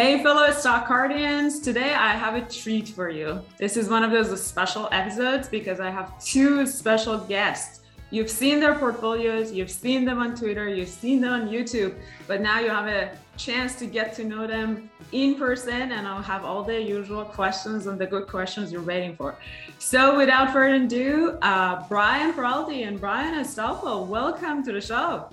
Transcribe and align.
Hey, 0.00 0.22
fellow 0.22 0.46
Stockcardians. 0.50 1.60
Today 1.60 1.92
I 1.92 2.10
have 2.10 2.36
a 2.36 2.48
treat 2.48 2.86
for 2.90 3.10
you. 3.10 3.42
This 3.56 3.76
is 3.76 3.88
one 3.88 4.04
of 4.04 4.12
those 4.12 4.40
special 4.40 4.88
episodes 4.92 5.48
because 5.48 5.80
I 5.80 5.90
have 5.90 6.24
two 6.24 6.66
special 6.66 7.18
guests. 7.18 7.80
You've 8.12 8.30
seen 8.30 8.60
their 8.60 8.76
portfolios, 8.76 9.50
you've 9.50 9.72
seen 9.72 10.04
them 10.04 10.20
on 10.20 10.36
Twitter, 10.36 10.68
you've 10.68 10.88
seen 10.88 11.20
them 11.20 11.32
on 11.32 11.48
YouTube, 11.48 11.96
but 12.28 12.40
now 12.40 12.60
you 12.60 12.68
have 12.68 12.86
a 12.86 13.10
chance 13.36 13.74
to 13.80 13.86
get 13.86 14.14
to 14.14 14.24
know 14.24 14.46
them 14.46 14.88
in 15.10 15.34
person 15.34 15.90
and 15.90 16.06
I'll 16.06 16.22
have 16.22 16.44
all 16.44 16.62
the 16.62 16.80
usual 16.80 17.24
questions 17.24 17.88
and 17.88 17.98
the 17.98 18.06
good 18.06 18.28
questions 18.28 18.70
you're 18.70 18.82
waiting 18.82 19.16
for. 19.16 19.34
So 19.80 20.16
without 20.16 20.52
further 20.52 20.76
ado, 20.76 21.38
uh, 21.42 21.82
Brian 21.88 22.32
Feroldi 22.34 22.86
and 22.86 23.00
Brian 23.00 23.44
Stoffel, 23.44 24.06
welcome 24.06 24.62
to 24.62 24.70
the 24.70 24.80
show. 24.80 25.28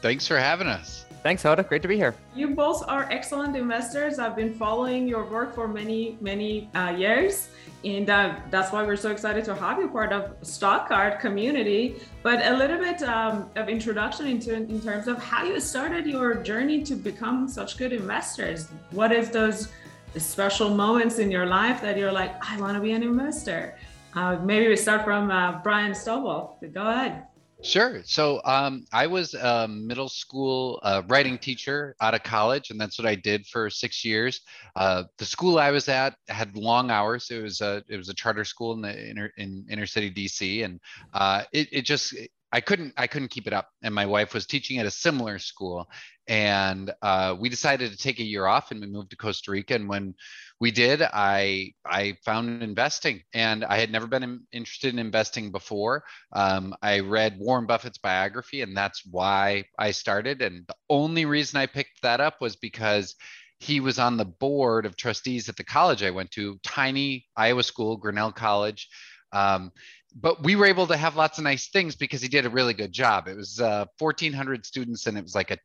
Thanks 0.00 0.28
for 0.28 0.38
having 0.38 0.68
us. 0.68 1.06
Thanks, 1.22 1.42
Hoda. 1.42 1.66
Great 1.68 1.82
to 1.82 1.88
be 1.88 1.96
here. 1.96 2.14
You 2.34 2.54
both 2.54 2.82
are 2.88 3.06
excellent 3.10 3.54
investors. 3.54 4.18
I've 4.18 4.34
been 4.34 4.54
following 4.54 5.06
your 5.06 5.24
work 5.28 5.54
for 5.54 5.68
many, 5.68 6.16
many 6.20 6.70
uh, 6.74 6.94
years, 6.96 7.50
and 7.84 8.08
uh, 8.08 8.36
that's 8.50 8.72
why 8.72 8.82
we're 8.84 8.96
so 8.96 9.10
excited 9.10 9.44
to 9.44 9.54
have 9.54 9.78
you 9.78 9.88
part 9.88 10.12
of 10.12 10.40
Stockcard 10.40 11.20
community. 11.20 11.96
But 12.22 12.46
a 12.46 12.56
little 12.56 12.78
bit 12.78 13.02
um, 13.02 13.50
of 13.56 13.68
introduction 13.68 14.28
into 14.28 14.54
in 14.54 14.80
terms 14.80 15.08
of 15.08 15.18
how 15.18 15.44
you 15.44 15.60
started 15.60 16.06
your 16.06 16.34
journey 16.36 16.82
to 16.84 16.94
become 16.94 17.48
such 17.48 17.76
good 17.76 17.92
investors. 17.92 18.68
What 18.90 19.12
is 19.12 19.30
those 19.30 19.68
special 20.16 20.70
moments 20.70 21.18
in 21.18 21.30
your 21.30 21.46
life 21.46 21.82
that 21.82 21.98
you're 21.98 22.12
like, 22.12 22.34
I 22.42 22.58
want 22.58 22.76
to 22.76 22.80
be 22.80 22.92
an 22.92 23.02
investor? 23.02 23.76
Uh, 24.14 24.36
maybe 24.42 24.68
we 24.68 24.76
start 24.76 25.04
from 25.04 25.30
uh, 25.30 25.60
Brian 25.62 25.92
Stoffel. 25.92 26.56
Go 26.72 26.86
ahead. 26.86 27.26
Sure. 27.62 28.00
So 28.04 28.40
um, 28.44 28.86
I 28.90 29.06
was 29.06 29.34
a 29.34 29.68
middle 29.68 30.08
school 30.08 30.80
uh, 30.82 31.02
writing 31.08 31.36
teacher 31.38 31.94
out 32.00 32.14
of 32.14 32.22
college, 32.22 32.70
and 32.70 32.80
that's 32.80 32.98
what 32.98 33.06
I 33.06 33.14
did 33.14 33.46
for 33.46 33.68
six 33.68 34.02
years. 34.02 34.40
Uh, 34.76 35.04
the 35.18 35.26
school 35.26 35.58
I 35.58 35.70
was 35.70 35.86
at 35.88 36.14
had 36.28 36.56
long 36.56 36.90
hours. 36.90 37.28
It 37.30 37.42
was 37.42 37.60
a 37.60 37.84
it 37.86 37.98
was 37.98 38.08
a 38.08 38.14
charter 38.14 38.44
school 38.44 38.72
in 38.72 38.80
the 38.80 39.10
inner 39.10 39.30
in 39.36 39.66
inner 39.68 39.84
city 39.84 40.10
DC, 40.10 40.64
and 40.64 40.80
uh, 41.12 41.42
it 41.52 41.68
it 41.70 41.82
just 41.82 42.14
I 42.50 42.62
couldn't 42.62 42.94
I 42.96 43.06
couldn't 43.06 43.28
keep 43.28 43.46
it 43.46 43.52
up. 43.52 43.68
And 43.82 43.94
my 43.94 44.06
wife 44.06 44.32
was 44.32 44.46
teaching 44.46 44.78
at 44.78 44.86
a 44.86 44.90
similar 44.90 45.38
school, 45.38 45.86
and 46.28 46.90
uh, 47.02 47.36
we 47.38 47.50
decided 47.50 47.90
to 47.90 47.98
take 47.98 48.20
a 48.20 48.24
year 48.24 48.46
off, 48.46 48.70
and 48.70 48.80
we 48.80 48.86
moved 48.86 49.10
to 49.10 49.16
Costa 49.16 49.50
Rica. 49.50 49.74
And 49.74 49.86
when 49.86 50.14
we 50.60 50.70
did. 50.70 51.02
I 51.02 51.72
i 51.84 52.16
found 52.24 52.62
investing 52.62 53.22
and 53.32 53.64
i 53.64 53.78
had 53.78 53.90
never 53.90 54.06
been 54.06 54.22
in, 54.22 54.40
interested 54.52 54.92
in 54.92 54.98
investing 54.98 55.50
before. 55.50 56.04
Um, 56.32 56.74
i 56.82 57.00
read 57.00 57.38
warren 57.38 57.66
buffett's 57.66 57.98
biography 57.98 58.60
and 58.60 58.76
that's 58.76 59.02
why 59.10 59.64
i 59.78 59.90
started 59.90 60.42
and 60.42 60.66
the 60.66 60.76
only 60.88 61.24
reason 61.24 61.58
i 61.58 61.66
picked 61.66 62.02
that 62.02 62.20
up 62.20 62.40
was 62.40 62.56
because 62.56 63.16
he 63.58 63.80
was 63.80 63.98
on 63.98 64.16
the 64.16 64.24
board 64.24 64.86
of 64.86 64.96
trustees 64.96 65.48
at 65.48 65.56
the 65.56 65.64
college 65.64 66.02
i 66.02 66.10
went 66.10 66.30
to 66.32 66.58
tiny 66.62 67.26
iowa 67.36 67.62
school 67.62 67.96
grinnell 67.96 68.32
college. 68.32 68.88
Um, 69.32 69.72
but 70.14 70.42
we 70.42 70.56
were 70.56 70.66
able 70.66 70.88
to 70.88 70.96
have 70.96 71.14
lots 71.14 71.38
of 71.38 71.44
nice 71.44 71.68
things 71.68 71.94
because 71.94 72.20
he 72.20 72.26
did 72.26 72.44
a 72.44 72.50
really 72.50 72.74
good 72.74 72.90
job. 72.90 73.28
It 73.28 73.36
was 73.36 73.60
uh, 73.60 73.86
1400 74.00 74.66
students 74.66 75.06
and 75.06 75.16
it 75.16 75.22
was 75.22 75.36
like 75.36 75.52
a 75.52 75.58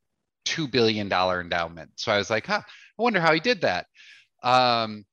$2 0.46 0.70
billion 0.70 1.12
endowment. 1.12 1.90
So 1.96 2.12
i 2.12 2.18
was 2.18 2.30
like 2.30 2.46
huh 2.46 2.62
i 2.64 3.02
wonder 3.02 3.20
how 3.20 3.34
he 3.34 3.40
did 3.40 3.62
that 3.62 3.88
um, 4.46 5.04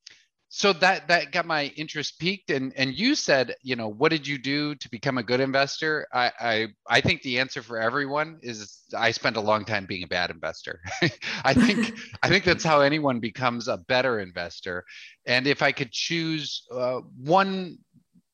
so 0.54 0.74
that 0.74 1.08
that 1.08 1.32
got 1.32 1.46
my 1.46 1.72
interest 1.76 2.18
peaked 2.18 2.50
and 2.50 2.74
and 2.76 2.92
you 2.92 3.14
said 3.14 3.54
you 3.62 3.74
know 3.74 3.88
what 3.88 4.10
did 4.10 4.26
you 4.26 4.36
do 4.36 4.74
to 4.74 4.90
become 4.90 5.16
a 5.16 5.22
good 5.22 5.40
investor? 5.40 6.06
I 6.12 6.30
i, 6.38 6.66
I 6.86 7.00
think 7.00 7.22
the 7.22 7.40
answer 7.40 7.62
for 7.62 7.80
everyone 7.80 8.38
is 8.42 8.82
i 8.94 9.10
spent 9.12 9.38
a 9.38 9.40
long 9.40 9.64
time 9.64 9.86
being 9.86 10.02
a 10.02 10.06
bad 10.06 10.30
investor. 10.30 10.80
I 11.44 11.54
think 11.54 11.94
i 12.22 12.28
think 12.28 12.44
that's 12.44 12.64
how 12.64 12.82
anyone 12.82 13.18
becomes 13.18 13.66
a 13.66 13.78
better 13.78 14.20
investor. 14.20 14.84
And 15.24 15.46
if 15.46 15.62
i 15.62 15.72
could 15.72 15.90
choose 15.90 16.66
uh, 16.70 17.00
one 17.16 17.78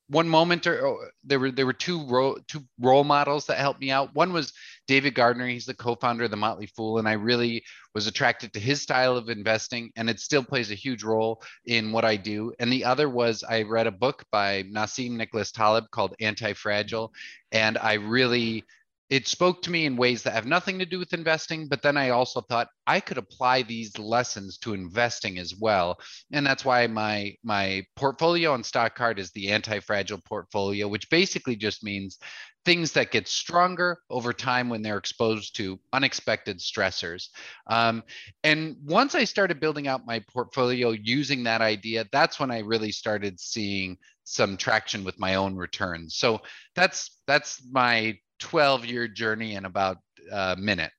one 0.08 0.28
moment 0.28 0.66
or 0.66 0.86
oh, 0.86 0.98
there 1.22 1.38
were 1.38 1.50
there 1.50 1.66
were 1.66 1.72
two 1.72 2.06
role 2.06 2.38
two 2.48 2.64
role 2.80 3.04
models 3.04 3.46
that 3.46 3.58
helped 3.58 3.80
me 3.80 3.90
out. 3.90 4.14
One 4.14 4.32
was 4.32 4.52
David 4.86 5.14
Gardner. 5.14 5.46
He's 5.46 5.66
the 5.66 5.74
co-founder 5.74 6.24
of 6.24 6.30
the 6.30 6.36
Motley 6.36 6.66
Fool, 6.66 6.98
and 6.98 7.08
I 7.08 7.12
really 7.12 7.62
was 7.94 8.06
attracted 8.06 8.52
to 8.52 8.60
his 8.60 8.80
style 8.80 9.16
of 9.16 9.28
investing, 9.28 9.90
and 9.96 10.08
it 10.08 10.20
still 10.20 10.42
plays 10.42 10.70
a 10.70 10.74
huge 10.74 11.04
role 11.04 11.42
in 11.66 11.92
what 11.92 12.04
I 12.04 12.16
do. 12.16 12.52
And 12.58 12.72
the 12.72 12.84
other 12.84 13.08
was 13.08 13.44
I 13.44 13.62
read 13.62 13.86
a 13.86 13.92
book 13.92 14.24
by 14.32 14.62
Nassim 14.64 15.12
Nicholas 15.12 15.52
Taleb 15.52 15.90
called 15.90 16.14
Anti-Fragile, 16.20 17.12
and 17.52 17.76
I 17.76 17.94
really 17.94 18.64
it 19.10 19.26
spoke 19.26 19.62
to 19.62 19.70
me 19.70 19.86
in 19.86 19.96
ways 19.96 20.22
that 20.22 20.34
have 20.34 20.46
nothing 20.46 20.78
to 20.78 20.86
do 20.86 20.98
with 20.98 21.12
investing 21.12 21.68
but 21.68 21.82
then 21.82 21.96
i 21.96 22.10
also 22.10 22.40
thought 22.40 22.68
i 22.88 23.00
could 23.00 23.18
apply 23.18 23.62
these 23.62 23.98
lessons 23.98 24.58
to 24.58 24.74
investing 24.74 25.38
as 25.38 25.54
well. 25.54 25.98
And 26.32 26.46
that's 26.46 26.64
why 26.64 26.86
my 26.86 27.34
my 27.44 27.84
portfolio 27.96 28.52
on 28.52 28.64
stock 28.64 28.96
card 28.96 29.18
is 29.18 29.30
the 29.30 29.50
anti-fragile 29.50 30.22
portfolio 30.24 30.88
which 30.88 31.10
basically 31.10 31.54
just 31.54 31.84
means 31.84 32.18
things 32.64 32.92
that 32.92 33.12
get 33.12 33.28
stronger 33.28 33.98
over 34.10 34.32
time 34.32 34.68
when 34.68 34.82
they're 34.82 34.98
exposed 34.98 35.56
to 35.56 35.78
unexpected 35.92 36.58
stressors. 36.58 37.28
Um, 37.66 38.02
and 38.42 38.76
once 38.84 39.14
i 39.14 39.24
started 39.24 39.60
building 39.60 39.86
out 39.86 40.06
my 40.06 40.22
portfolio 40.32 40.90
using 40.90 41.44
that 41.44 41.60
idea 41.60 42.06
that's 42.10 42.40
when 42.40 42.50
i 42.50 42.60
really 42.60 42.92
started 42.92 43.38
seeing 43.38 43.98
some 44.24 44.58
traction 44.58 45.04
with 45.04 45.18
my 45.18 45.36
own 45.36 45.56
returns. 45.56 46.16
So 46.16 46.40
that's 46.74 47.18
that's 47.26 47.62
my 47.70 48.18
12 48.38 48.86
year 48.86 49.08
journey 49.08 49.54
in 49.54 49.64
about 49.64 49.98
a 50.30 50.56
minute. 50.56 50.92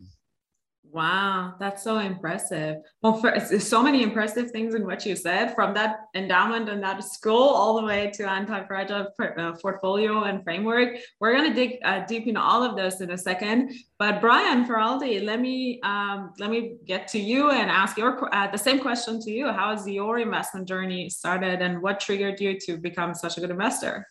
Wow, 0.91 1.53
that's 1.59 1.83
so 1.83 1.99
impressive. 1.99 2.77
Well, 3.03 3.13
for, 3.21 3.39
so 3.59 3.83
many 3.83 4.01
impressive 4.01 4.49
things 4.49 4.73
in 4.73 4.87
what 4.87 5.05
you 5.05 5.15
said 5.15 5.53
from 5.53 5.75
that 5.75 6.07
endowment 6.15 6.67
and 6.67 6.81
that 6.81 7.03
school 7.03 7.47
all 7.49 7.79
the 7.79 7.85
way 7.85 8.09
to 8.15 8.27
anti-fragile 8.27 9.07
uh, 9.37 9.51
portfolio 9.61 10.23
and 10.23 10.43
framework. 10.43 10.97
We're 11.19 11.35
going 11.37 11.47
to 11.47 11.53
dig 11.53 11.77
uh, 11.83 12.05
deep 12.07 12.25
into 12.25 12.41
all 12.41 12.63
of 12.63 12.75
those 12.75 13.01
in 13.01 13.11
a 13.11 13.17
second. 13.17 13.71
But 13.99 14.19
Brian 14.19 14.65
Feroldi, 14.65 15.23
let 15.23 15.39
me 15.39 15.79
um, 15.83 16.33
let 16.39 16.49
me 16.49 16.77
get 16.85 17.07
to 17.09 17.19
you 17.19 17.51
and 17.51 17.69
ask 17.69 17.95
your 17.95 18.33
uh, 18.33 18.49
the 18.49 18.57
same 18.57 18.79
question 18.79 19.21
to 19.21 19.31
you. 19.31 19.51
How 19.51 19.75
has 19.75 19.87
your 19.87 20.17
investment 20.17 20.67
journey 20.67 21.07
started, 21.11 21.61
and 21.61 21.83
what 21.83 21.99
triggered 21.99 22.41
you 22.41 22.59
to 22.61 22.77
become 22.77 23.13
such 23.13 23.37
a 23.37 23.41
good 23.41 23.51
investor? 23.51 24.07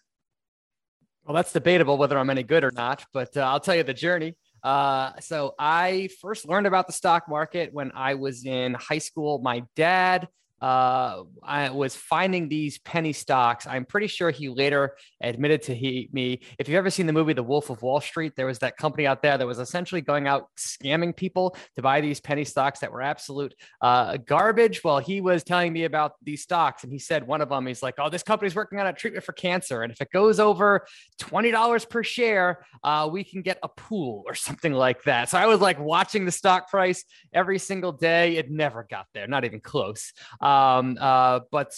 Well, 1.29 1.35
that's 1.35 1.53
debatable 1.53 1.99
whether 1.99 2.17
I'm 2.17 2.31
any 2.31 2.43
good 2.43 2.65
or 2.65 2.71
not, 2.71 3.05
but 3.13 3.37
uh, 3.37 3.41
I'll 3.41 3.61
tell 3.61 3.75
you 3.75 3.83
the 3.83 3.93
journey. 3.93 4.35
Uh, 4.63 5.13
so 5.21 5.55
I 5.59 6.09
first 6.23 6.49
learned 6.49 6.67
about 6.67 6.87
the 6.87 6.95
stock 6.95 7.29
market 7.29 7.69
when 7.71 7.93
I 7.95 8.15
was 8.15 8.47
in 8.47 8.73
high 8.73 8.97
school. 8.97 9.39
My 9.41 9.63
dad 9.77 10.27
uh, 10.61 11.23
I 11.43 11.71
was 11.71 11.95
finding 11.95 12.49
these 12.49 12.79
penny 12.79 13.13
stocks. 13.13 13.67
I'm 13.67 13.85
pretty 13.85 14.07
sure 14.07 14.31
he 14.31 14.49
later 14.49 14.97
admitted 15.23 15.63
to 15.63 15.75
he, 15.75 16.09
me. 16.13 16.41
If 16.59 16.69
you've 16.69 16.77
ever 16.77 16.91
seen 16.91 17.07
the 17.07 17.13
movie 17.13 17.33
The 17.33 17.43
Wolf 17.43 17.71
of 17.71 17.83
Wall 17.83 18.01
Street, 18.01 18.35
there 18.37 18.47
was 18.47 18.59
that 18.61 18.77
company 18.77 19.07
out 19.07 19.23
there 19.23 19.39
that 19.39 19.47
was 19.47 19.59
essentially 19.59 20.01
going 20.01 20.27
out 20.27 20.49
scamming 20.59 21.15
people 21.17 21.57
to 21.77 21.83
buy 21.83 22.01
these 22.01 22.21
penny 22.21 22.45
stocks 22.45 22.81
that 22.81 22.93
were 22.93 23.03
absolute 23.03 23.55
uh, 23.81 24.17
garbage. 24.17 24.83
Well, 24.83 24.99
he 24.99 25.21
was 25.21 25.45
telling 25.45 25.73
me 25.73 25.85
about 25.85 26.13
these 26.23 26.43
stocks, 26.43 26.85
and 26.85 26.93
he 26.93 26.99
said 26.99 27.27
one 27.27 27.41
of 27.41 27.49
them, 27.49 27.67
he's 27.67 27.83
like, 27.83 27.95
"Oh, 27.99 28.09
this 28.09 28.23
company's 28.23 28.55
working 28.55 28.81
on 28.81 28.87
a 28.87 28.93
treatment 28.93 29.25
for 29.25 29.33
cancer, 29.33 29.83
and 29.83 29.93
if 29.93 30.01
it 30.01 30.11
goes 30.13 30.41
over 30.41 30.87
twenty 31.19 31.51
dollars 31.51 31.85
per 31.85 32.03
share, 32.03 32.65
uh, 32.83 33.09
we 33.11 33.25
can 33.25 33.43
get 33.43 33.59
a 33.63 33.69
pool 33.69 34.25
or 34.27 34.35
something 34.35 34.73
like 34.73 35.05
that." 35.05 35.29
So 35.29 35.39
I 35.39 35.47
was 35.47 35.61
like 35.61 35.79
watching 35.79 36.25
the 36.25 36.33
stock 36.33 36.69
price 36.69 37.05
every 37.33 37.59
single 37.59 37.93
day. 37.93 38.37
It 38.37 38.51
never 38.51 38.87
got 38.91 39.07
there, 39.15 39.27
not 39.27 39.45
even 39.45 39.61
close. 39.61 40.13
Um, 40.49 40.97
uh, 41.01 41.41
but 41.51 41.75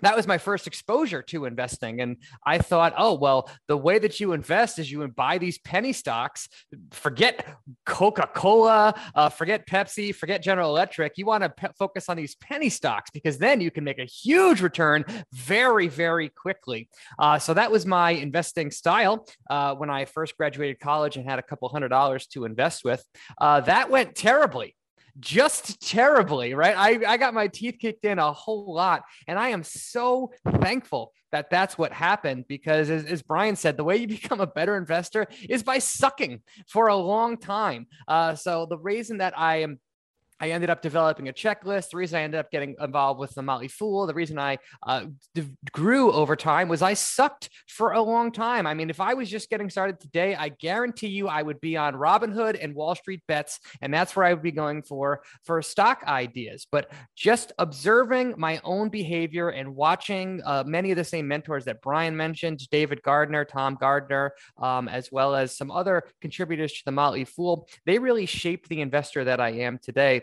that 0.00 0.16
was 0.16 0.26
my 0.26 0.38
first 0.38 0.66
exposure 0.66 1.22
to 1.22 1.44
investing. 1.44 2.00
And 2.00 2.18
I 2.46 2.58
thought, 2.58 2.94
oh, 2.96 3.14
well, 3.14 3.50
the 3.66 3.76
way 3.76 3.98
that 3.98 4.20
you 4.20 4.32
invest 4.32 4.78
is 4.78 4.90
you 4.90 5.06
buy 5.08 5.38
these 5.38 5.58
penny 5.58 5.92
stocks. 5.92 6.48
Forget 6.92 7.44
Coca 7.84 8.28
Cola, 8.34 8.94
uh, 9.14 9.28
forget 9.28 9.66
Pepsi, 9.66 10.14
forget 10.14 10.42
General 10.42 10.70
Electric. 10.70 11.18
You 11.18 11.26
want 11.26 11.42
to 11.42 11.50
pe- 11.50 11.72
focus 11.76 12.08
on 12.08 12.16
these 12.16 12.36
penny 12.36 12.68
stocks 12.68 13.10
because 13.10 13.38
then 13.38 13.60
you 13.60 13.70
can 13.70 13.84
make 13.84 13.98
a 13.98 14.04
huge 14.04 14.60
return 14.60 15.04
very, 15.32 15.88
very 15.88 16.28
quickly. 16.28 16.88
Uh, 17.18 17.38
so 17.38 17.54
that 17.54 17.70
was 17.70 17.84
my 17.84 18.12
investing 18.12 18.70
style 18.70 19.26
uh, 19.50 19.74
when 19.74 19.90
I 19.90 20.04
first 20.04 20.36
graduated 20.36 20.78
college 20.78 21.16
and 21.16 21.28
had 21.28 21.38
a 21.38 21.42
couple 21.42 21.68
hundred 21.68 21.88
dollars 21.88 22.26
to 22.28 22.44
invest 22.44 22.84
with. 22.84 23.04
Uh, 23.40 23.60
that 23.62 23.90
went 23.90 24.14
terribly 24.14 24.76
just 25.20 25.80
terribly, 25.80 26.54
right? 26.54 26.74
I, 26.76 27.12
I 27.12 27.16
got 27.16 27.34
my 27.34 27.48
teeth 27.48 27.76
kicked 27.80 28.04
in 28.04 28.18
a 28.18 28.32
whole 28.32 28.72
lot. 28.72 29.04
And 29.26 29.38
I 29.38 29.48
am 29.48 29.62
so 29.62 30.32
thankful 30.60 31.12
that 31.32 31.50
that's 31.50 31.76
what 31.76 31.92
happened 31.92 32.46
because, 32.48 32.88
as, 32.90 33.04
as 33.04 33.22
Brian 33.22 33.56
said, 33.56 33.76
the 33.76 33.84
way 33.84 33.96
you 33.96 34.08
become 34.08 34.40
a 34.40 34.46
better 34.46 34.76
investor 34.76 35.26
is 35.48 35.62
by 35.62 35.78
sucking 35.78 36.40
for 36.66 36.88
a 36.88 36.96
long 36.96 37.36
time. 37.36 37.86
Uh, 38.06 38.34
so 38.34 38.66
the 38.68 38.78
reason 38.78 39.18
that 39.18 39.38
I 39.38 39.62
am 39.62 39.78
I 40.40 40.50
ended 40.50 40.70
up 40.70 40.82
developing 40.82 41.28
a 41.28 41.32
checklist. 41.32 41.90
The 41.90 41.96
reason 41.96 42.18
I 42.18 42.22
ended 42.22 42.38
up 42.38 42.50
getting 42.50 42.76
involved 42.80 43.18
with 43.18 43.34
the 43.34 43.42
Motley 43.42 43.68
Fool, 43.68 44.06
the 44.06 44.14
reason 44.14 44.38
I 44.38 44.58
uh, 44.86 45.06
d- 45.34 45.50
grew 45.72 46.12
over 46.12 46.36
time 46.36 46.68
was 46.68 46.80
I 46.80 46.94
sucked 46.94 47.50
for 47.66 47.92
a 47.92 48.02
long 48.02 48.30
time. 48.30 48.66
I 48.66 48.74
mean, 48.74 48.90
if 48.90 49.00
I 49.00 49.14
was 49.14 49.28
just 49.28 49.50
getting 49.50 49.68
started 49.68 49.98
today, 49.98 50.36
I 50.36 50.50
guarantee 50.50 51.08
you 51.08 51.28
I 51.28 51.42
would 51.42 51.60
be 51.60 51.76
on 51.76 51.94
Robinhood 51.94 52.58
and 52.62 52.74
Wall 52.74 52.94
Street 52.94 53.22
bets, 53.26 53.58
and 53.80 53.92
that's 53.92 54.14
where 54.14 54.26
I 54.26 54.32
would 54.32 54.42
be 54.42 54.52
going 54.52 54.82
for 54.82 55.22
for 55.44 55.60
stock 55.62 56.04
ideas. 56.06 56.66
But 56.70 56.90
just 57.16 57.52
observing 57.58 58.34
my 58.38 58.60
own 58.62 58.90
behavior 58.90 59.50
and 59.50 59.74
watching 59.74 60.40
uh, 60.44 60.62
many 60.66 60.92
of 60.92 60.96
the 60.96 61.04
same 61.04 61.26
mentors 61.26 61.64
that 61.64 61.82
Brian 61.82 62.16
mentioned, 62.16 62.68
David 62.70 63.02
Gardner, 63.02 63.44
Tom 63.44 63.76
Gardner, 63.80 64.32
um, 64.58 64.88
as 64.88 65.10
well 65.10 65.34
as 65.34 65.56
some 65.56 65.70
other 65.70 66.04
contributors 66.20 66.72
to 66.74 66.84
the 66.84 66.92
Motley 66.92 67.24
Fool, 67.24 67.68
they 67.86 67.98
really 67.98 68.26
shaped 68.26 68.68
the 68.68 68.80
investor 68.80 69.24
that 69.24 69.40
I 69.40 69.50
am 69.50 69.78
today 69.78 70.22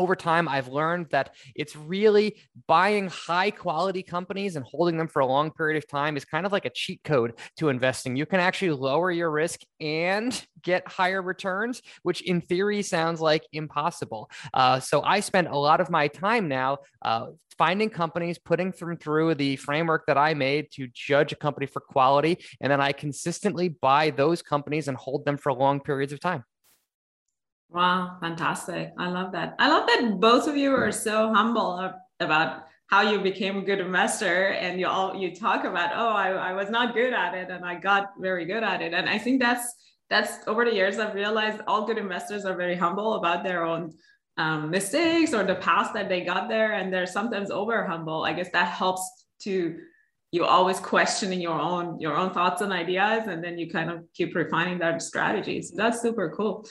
over 0.00 0.16
time 0.16 0.48
i've 0.48 0.68
learned 0.68 1.06
that 1.10 1.34
it's 1.54 1.76
really 1.76 2.36
buying 2.66 3.08
high 3.08 3.50
quality 3.50 4.02
companies 4.02 4.56
and 4.56 4.64
holding 4.64 4.96
them 4.96 5.08
for 5.08 5.20
a 5.20 5.26
long 5.26 5.50
period 5.50 5.76
of 5.76 5.88
time 5.88 6.16
is 6.16 6.24
kind 6.24 6.46
of 6.46 6.52
like 6.52 6.64
a 6.64 6.70
cheat 6.70 7.02
code 7.04 7.34
to 7.56 7.68
investing. 7.68 8.16
You 8.16 8.26
can 8.26 8.40
actually 8.40 8.72
lower 8.72 9.10
your 9.10 9.30
risk 9.30 9.60
and 9.80 10.30
get 10.62 10.86
higher 10.86 11.22
returns 11.22 11.82
which 12.02 12.22
in 12.22 12.40
theory 12.40 12.82
sounds 12.82 13.20
like 13.20 13.46
impossible. 13.52 14.30
Uh, 14.52 14.78
so 14.80 15.02
i 15.02 15.20
spend 15.20 15.46
a 15.46 15.56
lot 15.56 15.80
of 15.80 15.90
my 15.90 16.08
time 16.08 16.48
now 16.48 16.78
uh, 17.02 17.26
finding 17.56 17.90
companies 17.90 18.38
putting 18.38 18.72
them 18.72 18.96
through 18.96 19.34
the 19.34 19.56
framework 19.56 20.06
that 20.06 20.18
i 20.18 20.34
made 20.34 20.70
to 20.70 20.88
judge 20.92 21.32
a 21.32 21.36
company 21.36 21.66
for 21.66 21.80
quality 21.80 22.38
and 22.60 22.70
then 22.70 22.80
i 22.80 22.92
consistently 22.92 23.68
buy 23.68 24.10
those 24.10 24.42
companies 24.42 24.88
and 24.88 24.96
hold 24.96 25.24
them 25.24 25.36
for 25.36 25.52
long 25.52 25.80
periods 25.80 26.12
of 26.12 26.20
time 26.20 26.44
Wow, 27.72 28.16
fantastic. 28.20 28.92
I 28.98 29.08
love 29.08 29.32
that. 29.32 29.54
I 29.58 29.68
love 29.68 29.86
that 29.86 30.18
both 30.18 30.48
of 30.48 30.56
you 30.56 30.74
are 30.74 30.90
so 30.90 31.32
humble 31.32 31.92
about 32.18 32.64
how 32.88 33.02
you 33.02 33.20
became 33.20 33.58
a 33.58 33.62
good 33.62 33.78
investor 33.78 34.48
and 34.48 34.80
you 34.80 34.88
all 34.88 35.14
you 35.14 35.34
talk 35.34 35.64
about, 35.64 35.90
oh, 35.94 36.08
I, 36.08 36.30
I 36.30 36.52
was 36.52 36.68
not 36.68 36.94
good 36.94 37.12
at 37.12 37.34
it 37.34 37.48
and 37.48 37.64
I 37.64 37.76
got 37.76 38.10
very 38.18 38.44
good 38.44 38.64
at 38.64 38.82
it. 38.82 38.92
And 38.92 39.08
I 39.08 39.18
think 39.18 39.40
that's 39.40 39.72
that's 40.08 40.38
over 40.48 40.64
the 40.64 40.74
years 40.74 40.98
I've 40.98 41.14
realized 41.14 41.60
all 41.68 41.86
good 41.86 41.98
investors 41.98 42.44
are 42.44 42.56
very 42.56 42.74
humble 42.74 43.14
about 43.14 43.44
their 43.44 43.64
own 43.64 43.92
um, 44.36 44.70
mistakes 44.70 45.32
or 45.32 45.44
the 45.44 45.54
past 45.54 45.94
that 45.94 46.08
they 46.08 46.22
got 46.22 46.48
there 46.48 46.72
and 46.72 46.92
they're 46.92 47.06
sometimes 47.06 47.52
over 47.52 47.86
humble. 47.86 48.24
I 48.24 48.32
guess 48.32 48.50
that 48.50 48.66
helps 48.68 49.08
to 49.42 49.78
you 50.32 50.44
always 50.44 50.78
questioning 50.78 51.40
your 51.40 51.58
own 51.58 51.98
your 51.98 52.16
own 52.16 52.30
thoughts 52.30 52.62
and 52.62 52.72
ideas 52.72 53.26
and 53.26 53.42
then 53.42 53.58
you 53.58 53.70
kind 53.70 53.90
of 53.90 54.04
keep 54.14 54.34
refining 54.34 54.78
that 54.78 55.02
strategy. 55.02 55.60
So 55.62 55.74
that's 55.76 56.00
super 56.00 56.30
cool. 56.36 56.66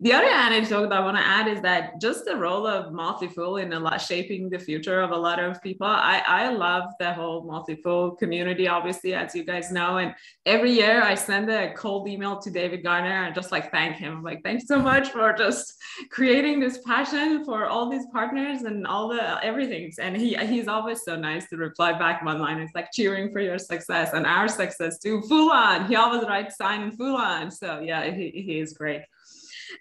The 0.00 0.12
other 0.12 0.26
anecdote 0.26 0.88
that 0.88 0.98
i 0.98 1.00
want 1.00 1.16
to 1.16 1.22
add 1.22 1.46
is 1.48 1.60
that 1.62 2.00
just 2.00 2.24
the 2.24 2.36
role 2.36 2.66
of 2.66 2.92
Fool 3.34 3.56
in 3.56 3.72
a 3.72 3.80
lot 3.80 4.00
shaping 4.00 4.50
the 4.50 4.58
future 4.58 5.00
of 5.00 5.10
a 5.12 5.16
lot 5.16 5.38
of 5.38 5.62
people 5.62 5.86
i 5.86 6.22
i 6.26 6.48
love 6.50 6.90
the 6.98 7.12
whole 7.12 7.64
Fool 7.82 8.10
community 8.16 8.68
obviously 8.68 9.14
as 9.14 9.34
you 9.34 9.44
guys 9.44 9.70
know 9.70 9.98
and 9.98 10.14
every 10.44 10.72
year 10.72 11.02
i 11.02 11.14
send 11.14 11.48
a 11.50 11.72
cold 11.74 12.08
email 12.08 12.38
to 12.38 12.50
david 12.50 12.82
gardner 12.82 13.24
and 13.24 13.34
just 13.34 13.52
like 13.52 13.70
thank 13.70 13.96
him. 13.96 14.22
Like 14.22 14.42
thanks 14.42 14.66
so 14.66 14.78
much 14.80 15.10
for 15.10 15.32
just 15.32 15.74
creating 16.10 16.60
this 16.60 16.78
passion 16.78 17.44
for 17.44 17.66
all 17.66 17.90
these 17.90 18.06
partners 18.12 18.62
and 18.62 18.86
all 18.86 19.08
the 19.08 19.44
everything. 19.44 19.92
And 19.98 20.16
he 20.16 20.34
he's 20.36 20.68
always 20.68 21.02
so 21.02 21.16
nice 21.16 21.48
to 21.50 21.56
reply 21.56 21.92
back 21.92 22.24
one 22.24 22.40
line. 22.40 22.58
It's 22.58 22.74
like 22.74 22.90
cheering 23.04 23.30
for 23.30 23.40
your 23.40 23.58
success 23.58 24.10
and 24.14 24.24
our 24.24 24.48
success 24.48 24.98
too. 24.98 25.20
Fool 25.22 25.50
on. 25.50 25.86
He 25.86 25.96
always 25.96 26.22
writes 26.22 26.56
sign 26.56 26.90
on. 26.98 27.50
So 27.50 27.80
yeah, 27.80 28.10
he, 28.10 28.30
he 28.30 28.60
is 28.60 28.72
great. 28.72 29.02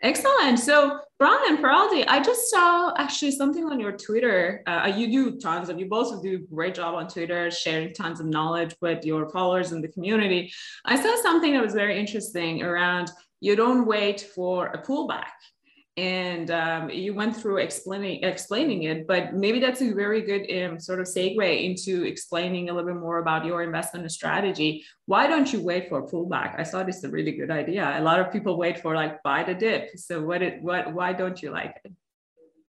Excellent. 0.01 0.59
So, 0.59 0.99
Brian 1.19 1.57
Feroldi, 1.57 2.03
I 2.07 2.21
just 2.21 2.49
saw 2.49 2.93
actually 2.97 3.31
something 3.31 3.65
on 3.65 3.79
your 3.79 3.91
Twitter. 3.91 4.63
Uh, 4.65 4.91
you 4.95 5.11
do 5.11 5.39
tons 5.39 5.69
of, 5.69 5.79
you 5.79 5.87
both 5.87 6.21
do 6.23 6.35
a 6.35 6.55
great 6.55 6.75
job 6.75 6.95
on 6.95 7.07
Twitter, 7.07 7.51
sharing 7.51 7.93
tons 7.93 8.19
of 8.19 8.25
knowledge 8.25 8.75
with 8.81 9.05
your 9.05 9.29
followers 9.29 9.71
in 9.71 9.81
the 9.81 9.87
community. 9.87 10.51
I 10.83 11.01
saw 11.01 11.15
something 11.21 11.53
that 11.53 11.63
was 11.63 11.73
very 11.73 11.99
interesting 11.99 12.63
around 12.63 13.11
you 13.39 13.55
don't 13.55 13.85
wait 13.85 14.21
for 14.35 14.67
a 14.67 14.81
pullback 14.81 15.35
and 15.95 16.49
um, 16.49 16.89
you 16.89 17.13
went 17.13 17.35
through 17.35 17.57
explaining 17.57 18.23
explaining 18.23 18.83
it 18.83 19.05
but 19.05 19.35
maybe 19.35 19.59
that's 19.59 19.81
a 19.81 19.91
very 19.91 20.21
good 20.21 20.43
um, 20.63 20.79
sort 20.79 20.99
of 20.99 21.05
segue 21.05 21.63
into 21.63 22.03
explaining 22.03 22.69
a 22.69 22.73
little 22.73 22.89
bit 22.91 22.99
more 22.99 23.19
about 23.19 23.45
your 23.45 23.61
investment 23.61 24.11
strategy. 24.11 24.83
Why 25.05 25.27
don't 25.27 25.51
you 25.53 25.61
wait 25.61 25.89
for 25.89 25.99
a 25.99 26.07
pullback? 26.07 26.59
I 26.59 26.63
thought 26.63 26.89
it's 26.89 27.03
a 27.03 27.09
really 27.09 27.33
good 27.33 27.51
idea. 27.51 27.95
A 27.97 28.01
lot 28.01 28.19
of 28.19 28.31
people 28.31 28.57
wait 28.57 28.79
for 28.79 28.95
like 28.95 29.21
buy 29.23 29.43
the 29.43 29.53
dip. 29.53 29.91
So 29.97 30.21
what 30.21 30.41
it 30.41 30.61
what 30.63 30.93
why 30.93 31.13
don't 31.13 31.41
you 31.41 31.51
like 31.51 31.79
it 31.83 31.91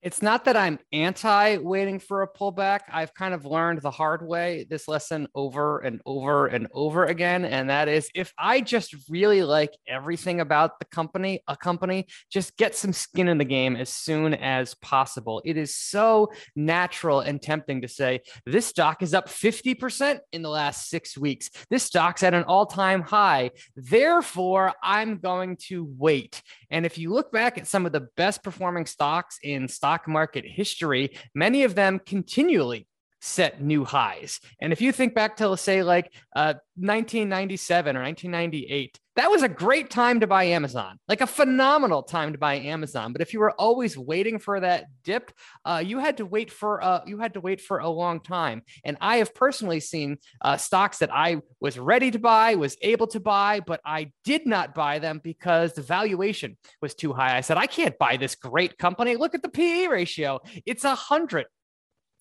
it's 0.03 0.21
not 0.21 0.43
that 0.45 0.57
I'm 0.57 0.79
anti 0.91 1.57
waiting 1.57 1.97
for 1.97 2.23
a 2.23 2.27
pullback. 2.27 2.81
I've 2.91 3.13
kind 3.13 3.33
of 3.33 3.45
learned 3.45 3.81
the 3.81 3.89
hard 3.89 4.27
way 4.27 4.65
this 4.69 4.89
lesson 4.89 5.29
over 5.33 5.79
and 5.79 6.01
over 6.05 6.47
and 6.47 6.67
over 6.73 7.05
again. 7.05 7.45
And 7.45 7.69
that 7.69 7.87
is 7.87 8.09
if 8.13 8.33
I 8.37 8.59
just 8.59 8.93
really 9.09 9.43
like 9.43 9.71
everything 9.87 10.41
about 10.41 10.79
the 10.79 10.85
company, 10.85 11.41
a 11.47 11.55
company, 11.55 12.07
just 12.29 12.57
get 12.57 12.75
some 12.75 12.91
skin 12.91 13.29
in 13.29 13.37
the 13.37 13.45
game 13.45 13.77
as 13.77 13.87
soon 13.87 14.33
as 14.33 14.75
possible. 14.75 15.41
It 15.45 15.55
is 15.55 15.73
so 15.73 16.33
natural 16.53 17.21
and 17.21 17.41
tempting 17.41 17.81
to 17.81 17.87
say, 17.87 18.23
this 18.45 18.65
stock 18.65 19.03
is 19.03 19.13
up 19.13 19.29
50% 19.29 20.19
in 20.33 20.41
the 20.41 20.49
last 20.49 20.89
six 20.89 21.17
weeks. 21.17 21.49
This 21.69 21.83
stock's 21.83 22.23
at 22.23 22.33
an 22.33 22.43
all 22.43 22.65
time 22.65 23.03
high. 23.03 23.51
Therefore, 23.77 24.73
I'm 24.83 25.19
going 25.19 25.55
to 25.67 25.89
wait. 25.97 26.41
And 26.69 26.85
if 26.85 26.97
you 26.97 27.13
look 27.13 27.31
back 27.31 27.57
at 27.57 27.67
some 27.67 27.85
of 27.85 27.93
the 27.93 28.07
best 28.17 28.43
performing 28.43 28.85
stocks 28.85 29.37
in 29.41 29.69
stock 29.69 29.92
stock 29.93 30.07
market 30.07 30.45
history, 30.45 31.11
many 31.35 31.63
of 31.63 31.75
them 31.75 31.99
continually 32.05 32.87
set 33.21 33.61
new 33.61 33.85
highs. 33.85 34.39
And 34.59 34.73
if 34.73 34.81
you 34.81 34.91
think 34.91 35.13
back 35.13 35.37
to, 35.37 35.55
say, 35.55 35.83
like 35.83 36.11
uh, 36.35 36.55
1997 36.75 37.95
or 37.95 38.01
1998, 38.01 38.99
that 39.15 39.29
was 39.29 39.43
a 39.43 39.49
great 39.49 39.89
time 39.89 40.19
to 40.21 40.27
buy 40.27 40.45
Amazon, 40.45 40.97
like 41.07 41.21
a 41.21 41.27
phenomenal 41.27 42.01
time 42.01 42.31
to 42.31 42.39
buy 42.39 42.55
Amazon. 42.55 43.13
But 43.13 43.21
if 43.21 43.31
you 43.31 43.39
were 43.39 43.51
always 43.51 43.97
waiting 43.97 44.39
for 44.39 44.59
that 44.59 44.85
dip, 45.03 45.31
uh, 45.65 45.83
you 45.85 45.99
had 45.99 46.17
to 46.17 46.25
wait 46.25 46.51
for 46.51 46.83
uh, 46.83 47.01
you 47.05 47.19
had 47.19 47.35
to 47.35 47.41
wait 47.41 47.61
for 47.61 47.79
a 47.79 47.89
long 47.89 48.19
time. 48.19 48.63
And 48.83 48.97
I 49.01 49.17
have 49.17 49.35
personally 49.35 49.79
seen 49.79 50.17
uh, 50.41 50.57
stocks 50.57 50.97
that 50.99 51.13
I 51.13 51.41
was 51.59 51.77
ready 51.77 52.09
to 52.11 52.19
buy, 52.19 52.55
was 52.55 52.75
able 52.81 53.07
to 53.07 53.19
buy, 53.19 53.59
but 53.59 53.81
I 53.85 54.11
did 54.23 54.47
not 54.47 54.73
buy 54.73 54.99
them 54.99 55.21
because 55.23 55.73
the 55.73 55.81
valuation 55.83 56.57
was 56.81 56.95
too 56.95 57.13
high. 57.13 57.37
I 57.37 57.41
said, 57.41 57.57
I 57.57 57.67
can't 57.67 57.97
buy 57.97 58.17
this 58.17 58.35
great 58.35 58.77
company. 58.77 59.15
Look 59.15 59.35
at 59.35 59.43
the 59.43 59.49
PE 59.49 59.87
ratio; 59.87 60.39
it's 60.65 60.83
a 60.83 60.95
hundred. 60.95 61.45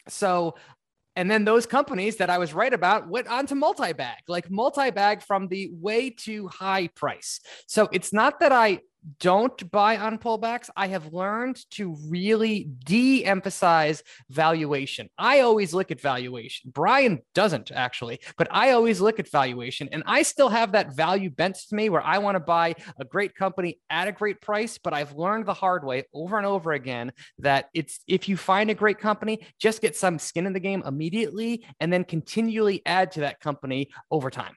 So 0.09 0.57
and 1.17 1.31
then 1.31 1.45
those 1.45 1.67
companies 1.67 2.17
that 2.17 2.31
I 2.31 2.39
was 2.39 2.55
right 2.55 2.73
about 2.73 3.09
went 3.09 3.29
on 3.29 3.47
to 3.47 3.55
multi-bag, 3.55 4.19
like 4.29 4.51
multi-bag 4.51 5.23
from 5.23 5.49
the 5.49 5.71
way 5.73 6.11
too 6.11 6.49
high 6.49 6.89
price. 6.89 7.41
So 7.67 7.89
it's 7.93 8.13
not 8.13 8.41
that 8.41 8.53
I 8.53 8.81
don't 9.19 9.71
buy 9.71 9.97
on 9.97 10.19
pullbacks. 10.19 10.71
I 10.77 10.89
have 10.89 11.13
learned 11.13 11.59
to 11.73 11.97
really 12.09 12.69
de 12.85 13.25
emphasize 13.25 14.03
valuation. 14.31 15.09
I 15.19 15.41
always 15.41 15.75
look 15.75 15.91
at 15.91 16.01
valuation. 16.01 16.71
Brian 16.73 17.23
doesn't 17.35 17.71
actually, 17.73 18.21
but 18.37 18.49
I 18.51 18.71
always 18.71 19.01
look 19.01 19.19
at 19.19 19.31
valuation. 19.31 19.89
And 19.93 20.03
I 20.07 20.23
still 20.23 20.49
have 20.49 20.73
that 20.73 20.95
value 20.95 21.31
bent 21.31 21.57
to 21.69 21.75
me 21.75 21.89
where 21.89 22.03
I 22.03 22.19
want 22.19 22.37
to 22.37 22.41
buy 22.41 22.75
a 22.99 23.05
great 23.05 23.35
company 23.35 23.79
at 23.91 24.09
a 24.09 24.13
great 24.13 24.41
price. 24.41 24.79
But 24.79 24.95
I've 24.95 25.17
learned 25.17 25.47
the 25.47 25.55
hard 25.55 25.85
way 25.85 26.05
over 26.15 26.37
and 26.37 26.47
over 26.47 26.73
again 26.73 27.13
that 27.39 27.69
it's 27.75 28.01
if 28.07 28.29
you 28.29 28.37
find 28.37 28.71
a 28.71 28.75
great 28.75 28.99
company, 28.99 29.47
just 29.59 29.81
get 29.81 29.97
some 29.97 30.19
skin 30.19 30.47
in 30.47 30.53
the 30.53 30.61
game 30.61 30.83
immediately 30.87 31.65
and 31.81 31.93
then 31.93 32.05
continually 32.05 32.83
add 32.87 33.13
to 33.13 33.21
that 33.21 33.41
company 33.41 33.91
over 34.11 34.31
time. 34.31 34.55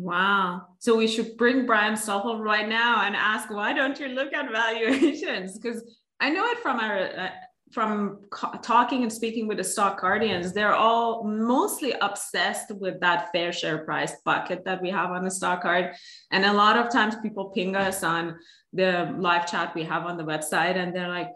Wow. 0.00 0.68
So 0.78 0.96
we 0.96 1.06
should 1.06 1.36
bring 1.36 1.66
Brian 1.66 1.94
Stoffel 1.94 2.40
right 2.40 2.66
now 2.66 3.02
and 3.04 3.14
ask, 3.14 3.50
why 3.50 3.74
don't 3.74 4.00
you 4.00 4.08
look 4.08 4.32
at 4.32 4.50
valuations? 4.50 5.58
Because 5.58 5.84
I 6.20 6.30
know 6.30 6.46
it 6.46 6.58
from 6.58 6.80
our 6.80 6.98
uh, 6.98 7.30
from 7.70 8.18
talking 8.62 9.02
and 9.02 9.12
speaking 9.12 9.46
with 9.46 9.58
the 9.58 9.62
Stockcardians, 9.62 10.52
they're 10.52 10.74
all 10.74 11.22
mostly 11.22 11.92
obsessed 12.00 12.72
with 12.74 12.98
that 13.00 13.30
fair 13.30 13.52
share 13.52 13.84
price 13.84 14.14
bucket 14.24 14.64
that 14.64 14.82
we 14.82 14.90
have 14.90 15.10
on 15.10 15.22
the 15.22 15.30
stock 15.30 15.62
card. 15.62 15.94
And 16.32 16.44
a 16.44 16.52
lot 16.52 16.76
of 16.76 16.90
times 16.90 17.14
people 17.22 17.50
ping 17.50 17.76
us 17.76 18.02
on 18.02 18.36
the 18.72 19.14
live 19.18 19.48
chat 19.48 19.72
we 19.76 19.84
have 19.84 20.04
on 20.04 20.16
the 20.16 20.24
website 20.24 20.76
and 20.76 20.92
they're 20.92 21.08
like, 21.08 21.30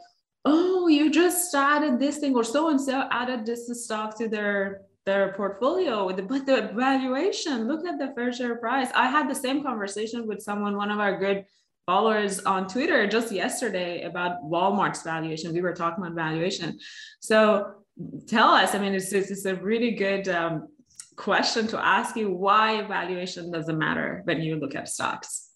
oh, 0.44 0.88
you 0.88 1.08
just 1.10 1.54
added 1.54 2.00
this 2.00 2.18
thing 2.18 2.34
or 2.34 2.44
so 2.44 2.68
and 2.70 2.80
so 2.80 3.06
added 3.12 3.46
this 3.46 3.70
stock 3.84 4.18
to 4.18 4.28
their 4.28 4.80
their 5.06 5.34
portfolio 5.34 6.08
but 6.08 6.46
the 6.46 6.70
valuation 6.74 7.68
look 7.68 7.86
at 7.86 7.98
the 7.98 8.12
fair 8.14 8.32
share 8.32 8.56
price. 8.56 8.88
I 8.94 9.06
had 9.06 9.28
the 9.28 9.34
same 9.34 9.62
conversation 9.62 10.26
with 10.26 10.40
someone 10.40 10.76
one 10.76 10.90
of 10.90 10.98
our 10.98 11.18
good 11.18 11.44
followers 11.86 12.40
on 12.40 12.66
twitter 12.66 13.06
just 13.06 13.30
yesterday 13.30 14.02
about 14.04 14.42
walmart's 14.42 15.02
valuation. 15.02 15.52
We 15.52 15.60
were 15.60 15.74
talking 15.74 16.02
about 16.02 16.14
valuation. 16.14 16.78
So 17.20 17.74
tell 18.26 18.48
us 18.48 18.74
i 18.74 18.78
mean 18.78 18.92
it's, 18.92 19.12
it's 19.12 19.44
a 19.44 19.54
really 19.54 19.92
good 19.92 20.26
um, 20.28 20.66
question 21.16 21.68
to 21.68 21.78
ask 21.78 22.16
you 22.16 22.28
why 22.28 22.82
valuation 22.82 23.52
doesn't 23.52 23.78
matter 23.78 24.20
when 24.24 24.42
you 24.42 24.56
look 24.56 24.74
at 24.74 24.88
stocks. 24.88 25.50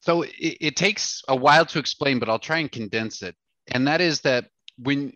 So 0.00 0.22
it, 0.22 0.32
it 0.38 0.76
takes 0.76 1.20
a 1.28 1.36
while 1.36 1.66
to 1.66 1.78
explain 1.78 2.20
but 2.20 2.28
i'll 2.28 2.38
try 2.38 2.58
and 2.58 2.70
condense 2.70 3.22
it. 3.22 3.34
And 3.68 3.88
that 3.88 4.00
is 4.00 4.20
that 4.20 4.46
when 4.78 5.12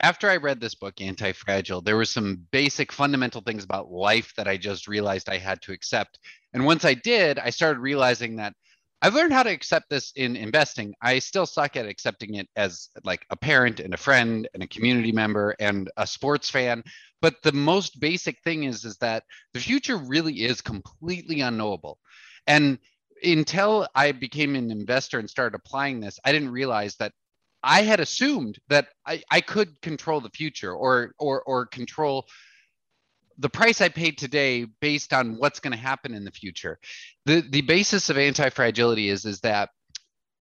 after 0.00 0.28
I 0.28 0.36
read 0.36 0.60
this 0.60 0.74
book, 0.74 1.00
Anti 1.00 1.32
Fragile, 1.32 1.80
there 1.80 1.96
were 1.96 2.04
some 2.04 2.46
basic 2.50 2.92
fundamental 2.92 3.40
things 3.40 3.64
about 3.64 3.90
life 3.90 4.32
that 4.36 4.48
I 4.48 4.56
just 4.56 4.88
realized 4.88 5.28
I 5.28 5.38
had 5.38 5.60
to 5.62 5.72
accept. 5.72 6.18
And 6.52 6.64
once 6.64 6.84
I 6.84 6.94
did, 6.94 7.38
I 7.38 7.50
started 7.50 7.80
realizing 7.80 8.36
that 8.36 8.54
I've 9.00 9.14
learned 9.14 9.32
how 9.32 9.44
to 9.44 9.50
accept 9.50 9.90
this 9.90 10.12
in 10.16 10.34
investing. 10.34 10.92
I 11.00 11.20
still 11.20 11.46
suck 11.46 11.76
at 11.76 11.86
accepting 11.86 12.34
it 12.34 12.48
as 12.56 12.88
like 13.04 13.24
a 13.30 13.36
parent 13.36 13.78
and 13.78 13.94
a 13.94 13.98
friend 13.98 14.48
and 14.54 14.62
a 14.62 14.68
community 14.68 15.12
member 15.12 15.54
and 15.60 15.88
a 15.96 16.06
sports 16.06 16.50
fan. 16.50 16.82
But 17.22 17.36
the 17.42 17.52
most 17.52 18.00
basic 18.00 18.40
thing 18.42 18.64
is, 18.64 18.84
is 18.84 18.96
that 18.98 19.22
the 19.54 19.60
future 19.60 19.96
really 19.96 20.42
is 20.42 20.60
completely 20.60 21.42
unknowable. 21.42 21.98
And 22.48 22.78
until 23.22 23.86
I 23.94 24.12
became 24.12 24.56
an 24.56 24.70
investor 24.70 25.18
and 25.18 25.30
started 25.30 25.56
applying 25.56 26.00
this, 26.00 26.18
I 26.24 26.32
didn't 26.32 26.50
realize 26.50 26.96
that 26.96 27.12
I 27.62 27.82
had 27.82 28.00
assumed 28.00 28.58
that 28.68 28.88
I, 29.06 29.22
I 29.30 29.40
could 29.40 29.80
control 29.80 30.20
the 30.20 30.30
future 30.30 30.72
or 30.72 31.12
or 31.18 31.42
or 31.42 31.66
control 31.66 32.26
the 33.38 33.48
price 33.48 33.80
I 33.80 33.88
paid 33.88 34.18
today 34.18 34.66
based 34.80 35.12
on 35.12 35.36
what's 35.38 35.60
going 35.60 35.72
to 35.72 35.78
happen 35.78 36.14
in 36.14 36.24
the 36.24 36.30
future. 36.30 36.78
The 37.26 37.40
the 37.40 37.62
basis 37.62 38.10
of 38.10 38.18
anti-fragility 38.18 39.08
is 39.08 39.24
is 39.24 39.40
that 39.40 39.70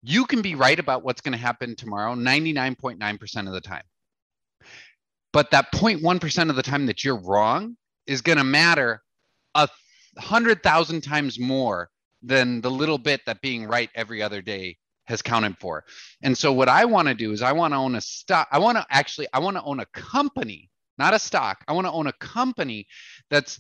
you 0.03 0.25
can 0.25 0.41
be 0.41 0.55
right 0.55 0.79
about 0.79 1.03
what's 1.03 1.22
going 1.22 1.32
to 1.32 1.38
happen 1.38 1.75
tomorrow 1.75 2.13
99.9% 2.13 3.48
of 3.48 3.53
the 3.53 3.62
time. 3.62 3.84
But 5.32 5.50
that 5.51 5.72
0.1% 5.74 6.50
of 6.50 6.55
the 6.55 6.62
time 6.62 6.86
that 6.88 7.03
you're 7.03 7.20
wrong 7.20 7.77
is 8.05 8.22
going 8.22 8.38
to 8.38 8.43
matter 8.43 9.01
a 9.55 9.70
hundred 10.17 10.62
thousand 10.62 11.01
times 11.01 11.39
more 11.39 11.89
than 12.22 12.62
the 12.62 12.70
little 12.70 12.98
bit 12.98 13.22
that 13.25 13.41
being 13.41 13.65
right 13.65 13.89
every 13.96 14.22
other 14.22 14.41
day 14.41 14.77
has 15.05 15.22
counted 15.22 15.57
for. 15.60 15.83
And 16.22 16.38
so 16.38 16.53
what 16.53 16.69
I 16.69 16.86
want 16.86 17.07
to 17.07 17.13
do 17.13 17.31
is 17.31 17.41
I 17.41 17.51
want 17.51 17.74
to 17.74 17.77
own 17.77 17.95
a 17.95 18.01
stock. 18.01 18.48
I 18.51 18.60
want 18.60 18.77
to 18.77 18.86
actually 18.89 19.27
I 19.33 19.39
want 19.39 19.57
to 19.57 19.63
own 19.63 19.79
a 19.79 19.86
company, 19.88 20.69
not 20.98 21.13
a 21.13 21.19
stock. 21.19 21.63
I 21.67 21.74
want 21.74 21.88
to 21.88 21.91
own 21.91 22.07
a 22.07 22.13
company 22.13 22.88
that's 23.29 23.60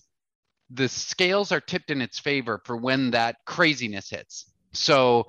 the 0.69 0.87
scales 0.87 1.51
are 1.51 1.59
tipped 1.59 1.91
in 1.91 2.01
its 2.01 2.19
favor 2.19 2.61
for 2.65 2.77
when 2.77 3.11
that 3.11 3.37
craziness 3.45 4.09
hits. 4.09 4.51
So 4.73 5.27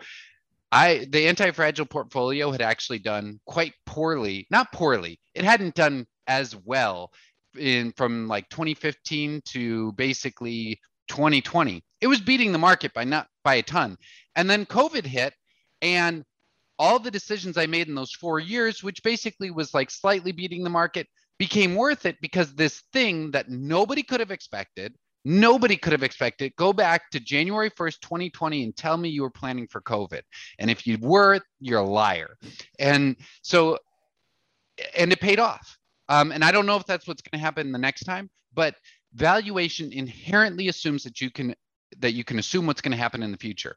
I 0.73 1.07
the 1.11 1.29
anti-fragile 1.29 1.87
portfolio 1.87 2.51
had 2.51 2.63
actually 2.63 3.01
done 3.01 3.41
quite 3.47 3.75
poorly, 3.87 4.47
not 4.51 4.73
poorly. 4.73 5.21
It 5.35 5.45
hadn't 5.45 5.75
done 5.75 6.07
as 6.27 6.57
well 6.57 7.13
in 7.59 7.93
from 7.93 8.29
like 8.29 8.49
2015 8.49 9.43
to 9.47 9.93
basically 9.93 10.81
2020. 11.09 11.83
It 12.01 12.07
was 12.07 12.21
beating 12.21 12.53
the 12.53 12.59
market 12.59 12.93
by 12.95 13.05
not 13.05 13.29
by 13.43 13.57
a 13.57 13.63
ton. 13.63 13.97
And 14.37 14.49
then 14.49 14.67
COVID 14.67 15.05
hit 15.05 15.35
and 15.85 16.25
all 16.79 16.99
the 16.99 17.11
decisions 17.11 17.57
I 17.57 17.67
made 17.67 17.89
in 17.89 17.95
those 17.95 18.13
four 18.13 18.41
years, 18.41 18.83
which 18.83 19.03
basically 19.05 19.51
was 19.51 19.75
like 19.75 19.91
slightly 19.91 20.33
beating 20.33 20.65
the 20.65 20.71
market, 20.71 21.07
became 21.39 21.77
worth 21.77 22.07
it 22.07 22.17
because 22.21 22.55
this 22.55 22.83
thing 22.93 23.31
that 23.33 23.51
nobody 23.51 24.03
could 24.03 24.19
have 24.19 24.31
expected, 24.31 24.95
nobody 25.25 25.77
could 25.77 25.93
have 25.93 26.03
expected, 26.03 26.57
go 26.57 26.73
back 26.73 27.11
to 27.11 27.21
January 27.21 27.71
1st, 27.71 28.01
2020, 28.01 28.65
and 28.65 28.77
tell 28.77 28.97
me 28.97 29.11
you 29.11 29.23
were 29.23 29.31
planning 29.31 29.69
for 29.69 29.83
COVID. 29.83 30.23
And 30.59 30.71
if 30.71 30.87
you 30.87 30.99
were, 31.01 31.41
you're 31.61 31.81
a 31.81 31.87
liar. 31.87 32.37
And 32.79 33.17
so, 33.43 33.79
and 34.97 35.13
it 35.13 35.21
paid 35.21 35.39
off. 35.39 35.77
Um, 36.09 36.33
and 36.33 36.43
I 36.43 36.51
don't 36.51 36.67
know 36.67 36.77
if 36.77 36.87
that's 36.87 37.07
what's 37.07 37.23
going 37.23 37.39
to 37.39 37.45
happen 37.45 37.73
the 37.73 37.79
next 37.79 38.05
time, 38.05 38.31
but 38.55 38.75
valuation 39.15 39.93
inherently 39.93 40.69
assumes 40.69 41.05
that 41.05 41.21
you 41.21 41.31
can 41.31 41.55
that 41.99 42.13
you 42.13 42.25
can 42.25 42.41
assume 42.41 42.67
what's 42.67 42.81
going 42.81 42.91
to 42.91 42.99
happen 42.99 43.23
in 43.23 43.31
the 43.31 43.39
future 43.39 43.77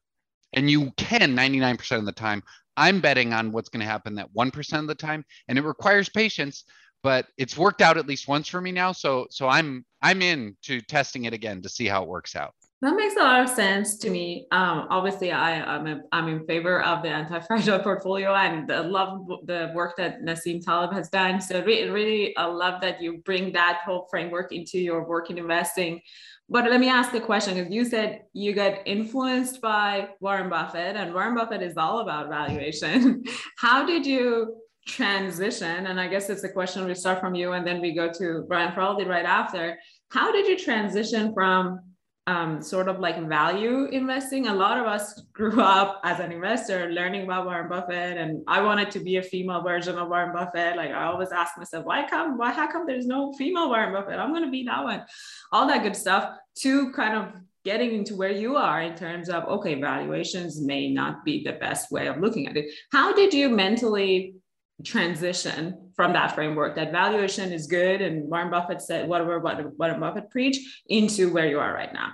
and 0.53 0.69
you 0.69 0.91
can 0.97 1.35
99% 1.35 1.97
of 1.97 2.05
the 2.05 2.11
time. 2.11 2.43
I'm 2.75 3.01
betting 3.01 3.33
on 3.33 3.51
what's 3.51 3.69
going 3.69 3.81
to 3.81 3.87
happen 3.89 4.15
that 4.15 4.33
1% 4.33 4.79
of 4.79 4.87
the 4.87 4.95
time, 4.95 5.25
and 5.47 5.57
it 5.57 5.63
requires 5.63 6.09
patience, 6.09 6.63
but 7.03 7.27
it's 7.37 7.57
worked 7.57 7.81
out 7.81 7.97
at 7.97 8.07
least 8.07 8.27
once 8.27 8.47
for 8.47 8.61
me 8.61 8.71
now. 8.71 8.91
So 8.91 9.27
so 9.29 9.47
I'm 9.47 9.85
I'm 10.01 10.21
in 10.21 10.55
to 10.63 10.81
testing 10.81 11.25
it 11.25 11.33
again 11.33 11.61
to 11.63 11.69
see 11.69 11.85
how 11.85 12.03
it 12.03 12.09
works 12.09 12.35
out. 12.35 12.53
That 12.81 12.95
makes 12.95 13.15
a 13.15 13.21
lot 13.21 13.41
of 13.41 13.49
sense 13.49 13.97
to 13.97 14.09
me. 14.11 14.45
Um, 14.51 14.85
obviously, 14.91 15.31
I, 15.31 15.63
I'm, 15.63 15.87
a, 15.87 16.01
I'm 16.11 16.27
in 16.27 16.45
favor 16.45 16.83
of 16.83 17.01
the 17.01 17.09
anti-fragile 17.09 17.79
portfolio 17.83 18.35
and 18.35 18.67
love 18.91 19.25
the 19.45 19.71
work 19.73 19.97
that 19.97 20.21
Nassim 20.21 20.63
Taleb 20.63 20.93
has 20.93 21.09
done. 21.09 21.41
So 21.41 21.63
really, 21.63 21.89
really, 21.89 22.37
I 22.37 22.45
love 22.45 22.79
that 22.81 23.01
you 23.01 23.17
bring 23.25 23.51
that 23.53 23.79
whole 23.83 24.07
framework 24.11 24.51
into 24.51 24.77
your 24.77 25.07
work 25.07 25.31
in 25.31 25.39
investing. 25.39 26.01
But 26.49 26.69
let 26.69 26.79
me 26.79 26.89
ask 26.89 27.11
the 27.11 27.19
question 27.19 27.55
because 27.55 27.73
you 27.73 27.83
said 27.83 28.21
you 28.31 28.53
get 28.53 28.83
influenced 28.85 29.61
by 29.61 30.09
Warren 30.21 30.49
Buffett, 30.49 30.95
and 30.95 31.13
Warren 31.13 31.35
Buffett 31.35 31.61
is 31.61 31.75
all 31.75 31.99
about 31.99 32.29
valuation. 32.29 33.23
How 33.57 33.85
did 33.85 34.05
you 34.05 34.55
transition? 34.87 35.87
And 35.87 35.99
I 35.99 36.07
guess 36.07 36.29
it's 36.29 36.45
a 36.45 36.49
question 36.49 36.85
we 36.85 36.95
start 36.95 37.19
from 37.19 37.35
you, 37.35 37.51
and 37.51 37.67
then 37.67 37.81
we 37.81 37.93
go 37.93 38.09
to 38.13 38.45
Brian 38.47 38.71
Feroldi 38.71 39.05
right 39.05 39.25
after. 39.25 39.77
How 40.09 40.31
did 40.31 40.47
you 40.47 40.57
transition 40.57 41.33
from 41.33 41.81
um, 42.27 42.61
sort 42.61 42.89
of 42.89 42.99
like 42.99 43.17
value 43.27 43.85
investing. 43.85 44.47
A 44.47 44.53
lot 44.53 44.77
of 44.77 44.85
us 44.85 45.21
grew 45.33 45.61
up 45.61 46.01
as 46.03 46.19
an 46.19 46.31
investor 46.31 46.91
learning 46.91 47.23
about 47.23 47.45
Warren 47.45 47.69
Buffett, 47.69 48.17
and 48.17 48.43
I 48.47 48.61
wanted 48.61 48.91
to 48.91 48.99
be 48.99 49.15
a 49.15 49.23
female 49.23 49.63
version 49.63 49.97
of 49.97 50.09
Warren 50.09 50.33
Buffett. 50.33 50.75
Like 50.75 50.91
I 50.91 51.05
always 51.05 51.31
ask 51.31 51.57
myself, 51.57 51.85
why 51.85 52.07
come, 52.07 52.37
why 52.37 52.51
how 52.51 52.69
come 52.69 52.85
there's 52.85 53.07
no 53.07 53.33
female 53.33 53.69
Warren 53.69 53.93
Buffett? 53.93 54.19
I'm 54.19 54.33
gonna 54.33 54.51
be 54.51 54.63
that 54.65 54.83
one, 54.83 55.03
all 55.51 55.67
that 55.67 55.83
good 55.83 55.95
stuff. 55.95 56.35
To 56.59 56.91
kind 56.91 57.15
of 57.15 57.41
getting 57.63 57.93
into 57.93 58.15
where 58.15 58.31
you 58.31 58.57
are 58.57 58.81
in 58.81 58.95
terms 58.95 59.29
of 59.29 59.45
okay, 59.45 59.79
valuations 59.79 60.61
may 60.61 60.89
not 60.89 61.23
be 61.23 61.43
the 61.43 61.53
best 61.53 61.91
way 61.91 62.07
of 62.07 62.17
looking 62.17 62.47
at 62.47 62.57
it. 62.57 62.65
How 62.91 63.13
did 63.13 63.33
you 63.33 63.47
mentally 63.47 64.35
transition 64.83 65.91
from 65.95 66.13
that 66.13 66.35
framework 66.35 66.75
that 66.75 66.91
valuation 66.91 67.51
is 67.51 67.65
good 67.65 68.01
and 68.01 68.29
Warren 68.29 68.51
Buffett 68.51 68.81
said 68.81 69.07
whatever 69.07 69.39
what 69.39 69.77
Warren 69.77 69.99
Buffett 69.99 70.29
preach 70.29 70.83
into 70.87 71.33
where 71.33 71.47
you 71.47 71.59
are 71.59 71.73
right 71.73 71.91
now? 71.93 72.11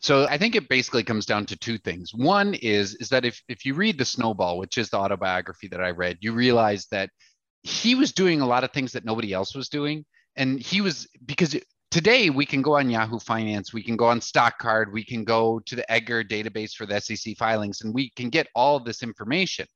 So 0.00 0.26
I 0.28 0.36
think 0.36 0.54
it 0.54 0.68
basically 0.68 1.02
comes 1.02 1.24
down 1.24 1.46
to 1.46 1.56
two 1.56 1.78
things. 1.78 2.12
One 2.12 2.52
is 2.54 2.94
is 2.96 3.08
that 3.08 3.24
if 3.24 3.40
if 3.48 3.64
you 3.64 3.72
read 3.74 3.98
The 3.98 4.04
Snowball, 4.04 4.58
which 4.58 4.76
is 4.76 4.90
the 4.90 4.98
autobiography 4.98 5.66
that 5.68 5.80
I 5.80 5.90
read, 5.90 6.18
you 6.20 6.34
realize 6.34 6.86
that 6.90 7.08
he 7.62 7.94
was 7.94 8.12
doing 8.12 8.42
a 8.42 8.46
lot 8.46 8.64
of 8.64 8.72
things 8.72 8.92
that 8.92 9.06
nobody 9.06 9.32
else 9.32 9.54
was 9.54 9.70
doing 9.70 10.04
and 10.36 10.60
he 10.60 10.82
was 10.82 11.08
because 11.24 11.56
today 11.90 12.28
we 12.28 12.44
can 12.44 12.60
go 12.60 12.76
on 12.76 12.90
Yahoo 12.90 13.18
Finance, 13.18 13.72
we 13.72 13.82
can 13.82 13.96
go 13.96 14.06
on 14.06 14.20
Stock 14.20 14.58
Card, 14.58 14.92
we 14.92 15.04
can 15.04 15.24
go 15.24 15.60
to 15.60 15.76
the 15.76 15.90
Edgar 15.90 16.22
database 16.22 16.72
for 16.72 16.86
the 16.86 17.00
SEC 17.00 17.36
filings 17.38 17.80
and 17.80 17.94
we 17.94 18.10
can 18.10 18.28
get 18.28 18.48
all 18.54 18.80
this 18.80 19.02
information. 19.02 19.66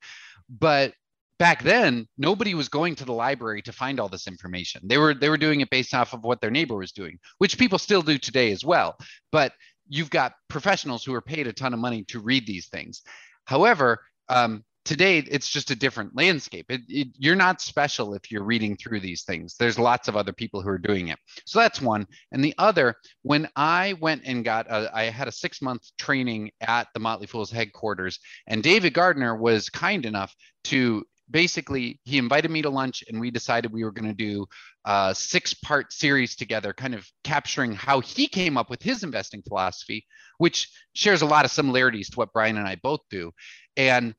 But 0.51 0.93
back 1.39 1.63
then 1.63 2.07
nobody 2.17 2.55
was 2.55 2.69
going 2.69 2.95
to 2.97 3.05
the 3.05 3.13
library 3.13 3.63
to 3.63 3.73
find 3.73 4.01
all 4.01 4.09
this 4.09 4.27
information. 4.27 4.83
They 4.85 4.99
were 4.99 5.15
they 5.15 5.29
were 5.29 5.37
doing 5.37 5.61
it 5.61 5.71
based 5.71 5.95
off 5.95 6.13
of 6.13 6.23
what 6.23 6.41
their 6.41 6.51
neighbor 6.51 6.77
was 6.77 6.93
doing 6.93 7.19
which 7.39 7.59
people 7.59 7.79
still 7.79 8.03
do 8.03 8.19
today 8.19 8.53
as 8.53 8.65
well. 8.65 8.97
But 9.33 9.53
you've 9.89 10.11
got 10.11 10.35
professionals 10.49 11.05
who 11.05 11.15
are 11.15 11.23
paid 11.23 11.47
a 11.47 11.53
ton 11.53 11.75
of 11.75 11.81
money 11.81 12.05
to 12.05 12.21
read 12.21 12.47
these 12.47 12.69
things. 12.69 13.03
However 13.45 14.01
um, 14.29 14.65
today 14.85 15.19
it's 15.19 15.49
just 15.49 15.71
a 15.71 15.77
different 15.77 16.17
landscape. 16.17 16.67
It, 16.71 16.83
it, 16.89 17.09
you're 17.19 17.37
not 17.37 17.61
special 17.61 18.15
if 18.15 18.31
you're 18.31 18.43
reading 18.43 18.77
through 18.77 19.01
these 19.01 19.23
things. 19.23 19.55
There's 19.59 19.79
lots 19.79 20.09
of 20.09 20.17
other 20.17 20.33
people 20.33 20.61
who 20.61 20.71
are 20.71 20.79
doing 20.79 21.09
it. 21.09 21.19
So 21.47 21.59
that's 21.59 21.81
one. 21.81 22.07
And 22.33 22.43
the 22.43 22.55
other 22.59 22.97
when 23.23 23.49
i 23.55 23.95
went 24.01 24.23
and 24.25 24.45
got 24.45 24.67
a, 24.69 24.91
I 24.93 25.05
had 25.05 25.29
a 25.29 25.33
six 25.33 25.63
month 25.63 25.83
training 25.99 26.51
at 26.61 26.89
the 26.95 27.01
motley 27.01 27.27
fool's 27.29 27.51
headquarters 27.51 28.19
and 28.47 28.63
david 28.63 28.93
gardner 28.93 29.37
was 29.37 29.71
kind 29.71 30.05
enough 30.05 30.35
to 30.65 31.05
basically 31.31 32.01
he 32.05 32.19
invited 32.19 32.51
me 32.51 32.63
to 32.63 32.71
lunch 32.71 33.05
and 33.09 33.21
we 33.21 33.31
decided 33.31 33.73
we 33.73 33.85
were 33.85 33.93
going 33.93 34.09
to 34.09 34.15
do 34.15 34.47
a 34.85 35.15
six 35.15 35.55
part 35.55 35.93
series 35.93 36.37
together 36.37 36.73
kind 36.73 36.95
of 36.95 37.07
capturing 37.25 37.73
how 37.73 38.01
he 38.01 38.27
came 38.27 38.57
up 38.57 38.71
with 38.71 38.83
his 38.83 39.03
investing 39.03 39.43
philosophy 39.47 40.07
which 40.39 40.71
shares 40.95 41.23
a 41.23 41.27
lot 41.27 41.45
of 41.45 41.51
similarities 41.51 42.11
to 42.11 42.17
what 42.17 42.33
brian 42.33 42.57
and 42.57 42.67
i 42.67 42.77
both 42.83 43.01
do. 43.11 43.33
And 43.77 44.15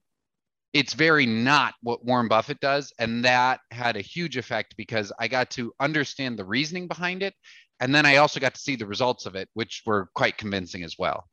it's 0.73 0.93
very 0.93 1.25
not 1.25 1.73
what 1.81 2.05
warren 2.05 2.27
buffett 2.27 2.59
does 2.59 2.93
and 2.99 3.25
that 3.25 3.59
had 3.71 3.95
a 3.95 4.01
huge 4.01 4.37
effect 4.37 4.75
because 4.77 5.11
i 5.19 5.27
got 5.27 5.49
to 5.49 5.73
understand 5.79 6.37
the 6.37 6.45
reasoning 6.45 6.87
behind 6.87 7.23
it 7.23 7.33
and 7.79 7.93
then 7.93 8.05
i 8.05 8.17
also 8.17 8.39
got 8.39 8.53
to 8.53 8.61
see 8.61 8.75
the 8.75 8.85
results 8.85 9.25
of 9.25 9.35
it 9.35 9.49
which 9.53 9.81
were 9.85 10.09
quite 10.13 10.37
convincing 10.37 10.83
as 10.83 10.95
well 10.99 11.25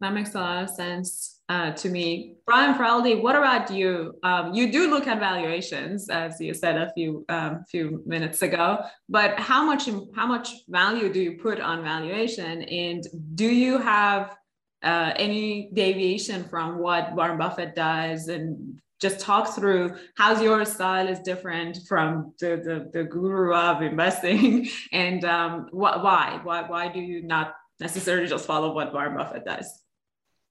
that 0.00 0.14
makes 0.14 0.34
a 0.34 0.38
lot 0.38 0.62
of 0.62 0.70
sense 0.70 1.40
uh, 1.48 1.72
to 1.72 1.88
me. 1.88 2.34
Brian 2.46 2.74
Feroldi, 2.74 3.20
what 3.22 3.34
about 3.34 3.70
you? 3.70 4.14
Um, 4.22 4.54
you 4.54 4.70
do 4.70 4.90
look 4.90 5.06
at 5.06 5.18
valuations, 5.18 6.08
as 6.08 6.40
you 6.40 6.54
said 6.54 6.76
a 6.76 6.92
few 6.92 7.24
um, 7.28 7.64
few 7.70 8.02
minutes 8.06 8.42
ago, 8.42 8.84
but 9.08 9.38
how 9.40 9.64
much 9.64 9.88
how 10.14 10.26
much 10.26 10.50
value 10.68 11.12
do 11.12 11.20
you 11.20 11.38
put 11.38 11.60
on 11.60 11.82
valuation, 11.82 12.62
and 12.62 13.06
do 13.34 13.46
you 13.46 13.78
have 13.78 14.36
uh, 14.82 15.12
any 15.16 15.70
deviation 15.72 16.44
from 16.44 16.78
what 16.78 17.14
Warren 17.14 17.38
Buffett 17.38 17.74
does, 17.74 18.28
and 18.28 18.80
just 19.00 19.20
talk 19.20 19.54
through 19.54 19.96
how's 20.16 20.42
your 20.42 20.64
style 20.64 21.08
is 21.08 21.20
different 21.20 21.78
from 21.88 22.34
the 22.40 22.60
the, 22.62 22.90
the 22.92 23.04
guru 23.04 23.54
of 23.54 23.82
investing, 23.82 24.68
and 24.92 25.24
um, 25.24 25.68
wh- 25.70 25.98
why 26.04 26.40
why 26.44 26.62
why 26.62 26.88
do 26.88 27.00
you 27.00 27.22
not 27.22 27.54
necessarily 27.80 28.28
just 28.28 28.44
follow 28.46 28.74
what 28.74 28.92
Warren 28.92 29.16
Buffett 29.16 29.44
does? 29.44 29.82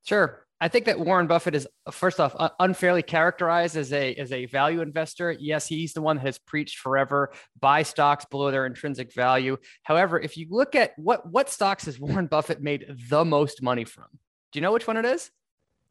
Sure. 0.07 0.45
I 0.59 0.69
think 0.69 0.85
that 0.85 0.99
Warren 0.99 1.27
Buffett 1.27 1.53
is 1.53 1.67
first 1.91 2.19
off 2.19 2.35
unfairly 2.59 3.03
characterized 3.03 3.77
as 3.77 3.93
a 3.93 4.15
as 4.15 4.31
a 4.31 4.45
value 4.45 4.81
investor. 4.81 5.31
Yes, 5.31 5.67
he's 5.67 5.93
the 5.93 6.01
one 6.01 6.15
that 6.15 6.25
has 6.25 6.39
preached 6.39 6.79
forever 6.79 7.31
buy 7.59 7.83
stocks 7.83 8.25
below 8.25 8.49
their 8.49 8.65
intrinsic 8.65 9.13
value. 9.13 9.57
However, 9.83 10.19
if 10.19 10.35
you 10.35 10.47
look 10.49 10.73
at 10.73 10.93
what 10.97 11.29
what 11.29 11.49
stocks 11.49 11.85
has 11.85 11.99
Warren 11.99 12.25
Buffett 12.25 12.61
made 12.61 12.85
the 13.09 13.23
most 13.23 13.61
money 13.61 13.83
from, 13.83 14.05
do 14.51 14.57
you 14.57 14.61
know 14.61 14.71
which 14.71 14.87
one 14.87 14.97
it 14.97 15.05
is? 15.05 15.29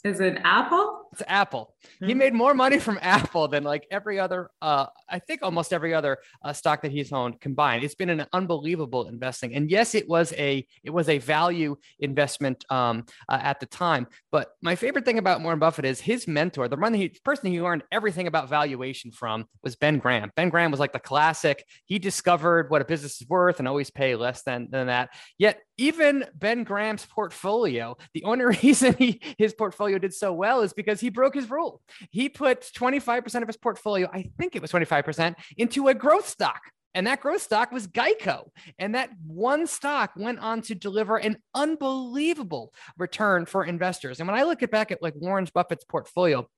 Is 0.03 0.19
it 0.19 0.39
Apple? 0.43 1.06
It's 1.17 1.23
Apple. 1.29 1.75
He 1.99 2.13
hmm. 2.13 2.19
made 2.19 2.35
more 2.35 2.53
money 2.53 2.79
from 2.79 2.99
Apple 3.01 3.49
than 3.49 3.65
like 3.65 3.87
every 3.91 4.21
other, 4.21 4.51
uh, 4.61 4.87
I 5.09 5.19
think 5.19 5.43
almost 5.43 5.73
every 5.73 5.95
other 5.95 6.19
uh, 6.45 6.53
stock 6.53 6.83
that 6.83 6.91
he's 6.91 7.11
owned 7.11 7.41
combined. 7.41 7.85
It's 7.85 7.95
been 7.95 8.11
an 8.11 8.27
unbelievable 8.35 9.09
investing. 9.09 9.55
And 9.55 9.71
yes, 9.71 9.95
it 9.95 10.07
was 10.07 10.35
a 10.35 10.67
it 10.85 10.91
was 10.91 11.09
a 11.09 11.17
value 11.17 11.77
investment 12.01 12.67
um, 12.69 13.07
uh, 13.31 13.39
at 13.41 13.61
the 13.61 13.67
time. 13.67 14.09
But 14.31 14.51
my 14.61 14.77
favorite 14.77 15.07
thing 15.07 15.17
about 15.17 15.41
Warren 15.41 15.59
Buffett 15.59 15.87
is 15.87 16.01
his 16.01 16.29
mentor, 16.29 16.69
the 16.69 16.77
one 16.77 16.93
he, 16.93 17.09
person 17.25 17.51
he 17.51 17.63
learned 17.63 17.85
everything 17.91 18.27
about 18.27 18.51
valuation 18.51 19.11
from 19.11 19.47
was 19.63 19.75
Ben 19.75 19.97
Graham. 19.97 20.31
Ben 20.37 20.51
Graham 20.51 20.71
was 20.71 20.81
like 20.81 20.93
the 20.93 20.99
classic. 20.99 21.65
He 21.87 21.99
discovered 21.99 22.69
what 22.69 22.83
a 22.83 22.85
business 22.85 23.23
is 23.23 23.27
worth 23.27 23.59
and 23.59 23.67
always 23.67 23.91
pay 23.91 24.17
less 24.17 24.43
than 24.43 24.69
than 24.71 24.89
that. 24.89 25.09
Yet 25.39 25.63
even 25.79 26.27
Ben 26.35 26.65
Graham's 26.65 27.07
portfolio, 27.07 27.97
the 28.13 28.25
only 28.25 28.45
reason 28.63 28.95
he 28.99 29.23
his 29.39 29.55
portfolio 29.55 29.97
did 29.97 30.13
so 30.13 30.35
well 30.35 30.61
is 30.61 30.75
because 30.75 31.01
he 31.07 31.11
broke 31.11 31.37
his 31.37 31.49
rule. 31.49 31.81
He 32.11 32.29
put 32.29 32.63
25% 32.63 33.43
of 33.43 33.47
his 33.47 33.57
portfolio, 33.57 34.09
I 34.13 34.29
think 34.39 34.57
it 34.57 34.63
was 34.63 34.73
25%, 34.73 35.37
into 35.57 35.87
a 35.87 35.95
growth 35.95 36.27
stock. 36.27 36.61
And 36.95 37.07
that 37.07 37.21
growth 37.21 37.43
stock 37.43 37.71
was 37.71 37.87
Geico. 37.87 38.49
And 38.81 38.97
that 38.97 39.11
one 39.25 39.69
stock 39.69 40.11
went 40.17 40.41
on 40.41 40.63
to 40.63 40.75
deliver 40.75 41.17
an 41.17 41.37
unbelievable 41.55 42.75
return 42.99 43.47
for 43.47 43.65
investors. 43.65 44.19
And 44.19 44.29
when 44.29 44.37
I 44.37 44.43
look 44.43 44.65
at 44.65 44.73
back 44.73 44.91
at 44.91 45.01
like 45.01 45.15
Warren 45.15 45.47
Buffett's 45.55 45.85
portfolio, 45.85 46.49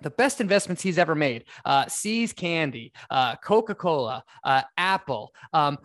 the 0.00 0.10
best 0.10 0.40
investments 0.40 0.80
he's 0.80 0.96
ever 0.96 1.16
made 1.16 1.46
uh, 1.64 1.86
See's 1.88 2.32
Candy, 2.32 2.92
uh, 3.10 3.34
Coca 3.36 3.74
Cola, 3.74 4.22
uh, 4.44 4.62
Apple, 4.76 5.32
um, 5.52 5.76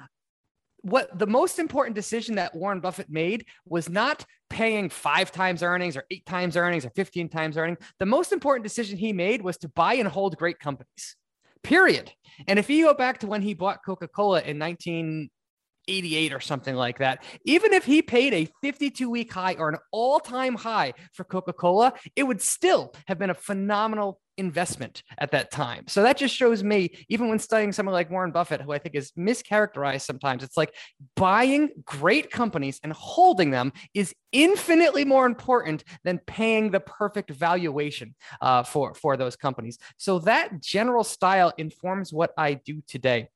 what 0.83 1.17
the 1.17 1.27
most 1.27 1.59
important 1.59 1.95
decision 1.95 2.35
that 2.35 2.53
Warren 2.53 2.81
Buffett 2.81 3.09
made 3.09 3.45
was 3.65 3.89
not 3.89 4.25
paying 4.49 4.89
five 4.89 5.31
times 5.31 5.63
earnings 5.63 5.97
or 5.97 6.03
eight 6.11 6.25
times 6.25 6.55
earnings 6.55 6.85
or 6.85 6.91
15 6.91 7.29
times 7.29 7.57
earnings. 7.57 7.79
The 7.99 8.05
most 8.05 8.31
important 8.31 8.63
decision 8.63 8.97
he 8.97 9.13
made 9.13 9.41
was 9.41 9.57
to 9.59 9.69
buy 9.69 9.95
and 9.95 10.07
hold 10.07 10.37
great 10.37 10.59
companies, 10.59 11.15
period. 11.63 12.11
And 12.47 12.59
if 12.59 12.69
you 12.69 12.85
go 12.85 12.93
back 12.93 13.19
to 13.19 13.27
when 13.27 13.41
he 13.41 13.53
bought 13.53 13.83
Coca 13.83 14.09
Cola 14.09 14.41
in 14.41 14.59
1988 14.59 16.33
or 16.33 16.41
something 16.41 16.75
like 16.75 16.99
that, 16.99 17.23
even 17.45 17.71
if 17.71 17.85
he 17.85 18.01
paid 18.01 18.33
a 18.33 18.49
52 18.61 19.09
week 19.09 19.31
high 19.31 19.55
or 19.57 19.69
an 19.69 19.77
all 19.91 20.19
time 20.19 20.55
high 20.55 20.93
for 21.13 21.23
Coca 21.23 21.53
Cola, 21.53 21.93
it 22.17 22.23
would 22.23 22.41
still 22.41 22.93
have 23.07 23.17
been 23.17 23.29
a 23.29 23.35
phenomenal 23.35 24.19
investment 24.37 25.03
at 25.17 25.31
that 25.31 25.51
time. 25.51 25.85
So 25.87 26.03
that 26.03 26.17
just 26.17 26.35
shows 26.35 26.63
me, 26.63 27.05
even 27.09 27.29
when 27.29 27.39
studying 27.39 27.71
someone 27.71 27.93
like 27.93 28.09
Warren 28.09 28.31
Buffett, 28.31 28.61
who 28.61 28.71
I 28.71 28.79
think 28.79 28.95
is 28.95 29.11
mischaracterized 29.11 30.01
sometimes, 30.01 30.43
it's 30.43 30.57
like 30.57 30.73
buying 31.15 31.69
great 31.85 32.31
companies 32.31 32.79
and 32.83 32.93
holding 32.93 33.51
them 33.51 33.73
is 33.93 34.13
infinitely 34.31 35.05
more 35.05 35.25
important 35.25 35.83
than 36.03 36.19
paying 36.25 36.71
the 36.71 36.79
perfect 36.79 37.29
valuation 37.29 38.15
uh, 38.41 38.63
for, 38.63 38.93
for 38.93 39.17
those 39.17 39.35
companies. 39.35 39.77
So 39.97 40.19
that 40.19 40.61
general 40.61 41.03
style 41.03 41.53
informs 41.57 42.11
what 42.11 42.31
I 42.37 42.55
do 42.55 42.81
today. 42.87 43.29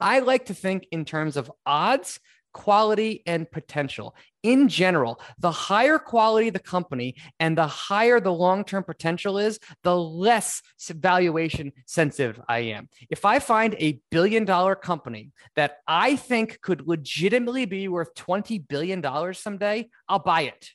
I 0.00 0.18
like 0.18 0.46
to 0.46 0.54
think 0.54 0.86
in 0.90 1.04
terms 1.04 1.36
of 1.36 1.52
odds 1.64 2.18
quality 2.52 3.22
and 3.26 3.50
potential. 3.50 4.14
In 4.42 4.68
general, 4.68 5.20
the 5.38 5.50
higher 5.50 5.98
quality 5.98 6.50
the 6.50 6.58
company 6.58 7.14
and 7.38 7.56
the 7.56 7.66
higher 7.66 8.20
the 8.20 8.32
long 8.32 8.64
term 8.64 8.84
potential 8.84 9.38
is, 9.38 9.58
the 9.84 9.96
less 9.96 10.62
valuation 10.88 11.72
sensitive 11.86 12.40
I 12.48 12.58
am. 12.60 12.88
If 13.10 13.24
I 13.24 13.38
find 13.38 13.74
a 13.78 14.00
billion 14.10 14.44
dollar 14.44 14.74
company 14.74 15.32
that 15.56 15.78
I 15.86 16.16
think 16.16 16.60
could 16.60 16.86
legitimately 16.86 17.66
be 17.66 17.88
worth 17.88 18.14
$20 18.14 18.66
billion 18.68 19.34
someday, 19.34 19.88
I'll 20.08 20.18
buy 20.18 20.42
it 20.42 20.70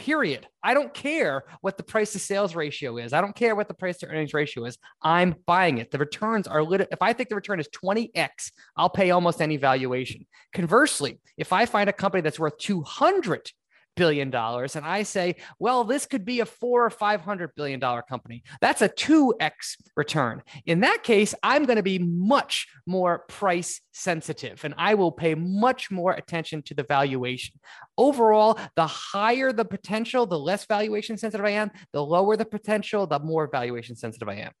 period. 0.00 0.46
I 0.62 0.72
don't 0.72 0.94
care 0.94 1.44
what 1.60 1.76
the 1.76 1.82
price 1.82 2.12
to 2.12 2.18
sales 2.18 2.54
ratio 2.54 2.96
is. 2.96 3.12
I 3.12 3.20
don't 3.20 3.36
care 3.36 3.54
what 3.54 3.68
the 3.68 3.74
price 3.74 3.98
to 3.98 4.06
earnings 4.06 4.32
ratio 4.32 4.64
is. 4.64 4.78
I'm 5.02 5.34
buying 5.46 5.76
it. 5.76 5.90
The 5.90 5.98
returns 5.98 6.46
are 6.46 6.62
lit. 6.62 6.88
If 6.90 7.02
I 7.02 7.12
think 7.12 7.28
the 7.28 7.34
return 7.34 7.60
is 7.60 7.68
20x, 7.68 8.50
I'll 8.78 8.88
pay 8.88 9.10
almost 9.10 9.42
any 9.42 9.58
valuation. 9.58 10.26
Conversely, 10.54 11.20
if 11.36 11.52
I 11.52 11.66
find 11.66 11.90
a 11.90 11.92
company 11.92 12.22
that's 12.22 12.40
worth 12.40 12.56
200 12.56 13.52
billion 14.00 14.30
dollars 14.30 14.76
and 14.76 14.86
i 14.86 15.02
say 15.02 15.36
well 15.58 15.84
this 15.84 16.06
could 16.06 16.24
be 16.24 16.40
a 16.40 16.46
four 16.46 16.86
or 16.86 16.88
five 16.88 17.20
hundred 17.20 17.50
billion 17.54 17.78
dollar 17.78 18.00
company. 18.00 18.42
That's 18.62 18.80
a 18.80 18.88
2x 18.88 19.76
return. 19.94 20.42
In 20.64 20.80
that 20.80 21.02
case 21.02 21.34
i'm 21.42 21.66
going 21.66 21.76
to 21.76 21.82
be 21.82 21.98
much 21.98 22.66
more 22.86 23.24
price 23.28 23.82
sensitive 23.92 24.64
and 24.64 24.72
i 24.78 24.94
will 24.94 25.12
pay 25.12 25.34
much 25.34 25.90
more 25.90 26.12
attention 26.12 26.62
to 26.62 26.72
the 26.74 26.82
valuation. 26.82 27.60
Overall 27.98 28.58
the 28.74 28.86
higher 28.86 29.52
the 29.52 29.66
potential 29.66 30.24
the 30.24 30.38
less 30.38 30.64
valuation 30.64 31.18
sensitive 31.18 31.44
i 31.44 31.50
am 31.50 31.70
the 31.92 32.02
lower 32.02 32.38
the 32.38 32.46
potential 32.46 33.06
the 33.06 33.18
more 33.18 33.50
valuation 33.52 33.96
sensitive 33.96 34.30
i 34.30 34.36
am. 34.46 34.52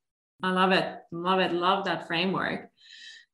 I 0.42 0.52
love 0.52 0.72
it. 0.72 0.86
Love 1.12 1.40
it. 1.40 1.52
Love 1.52 1.86
that 1.86 2.06
framework. 2.06 2.68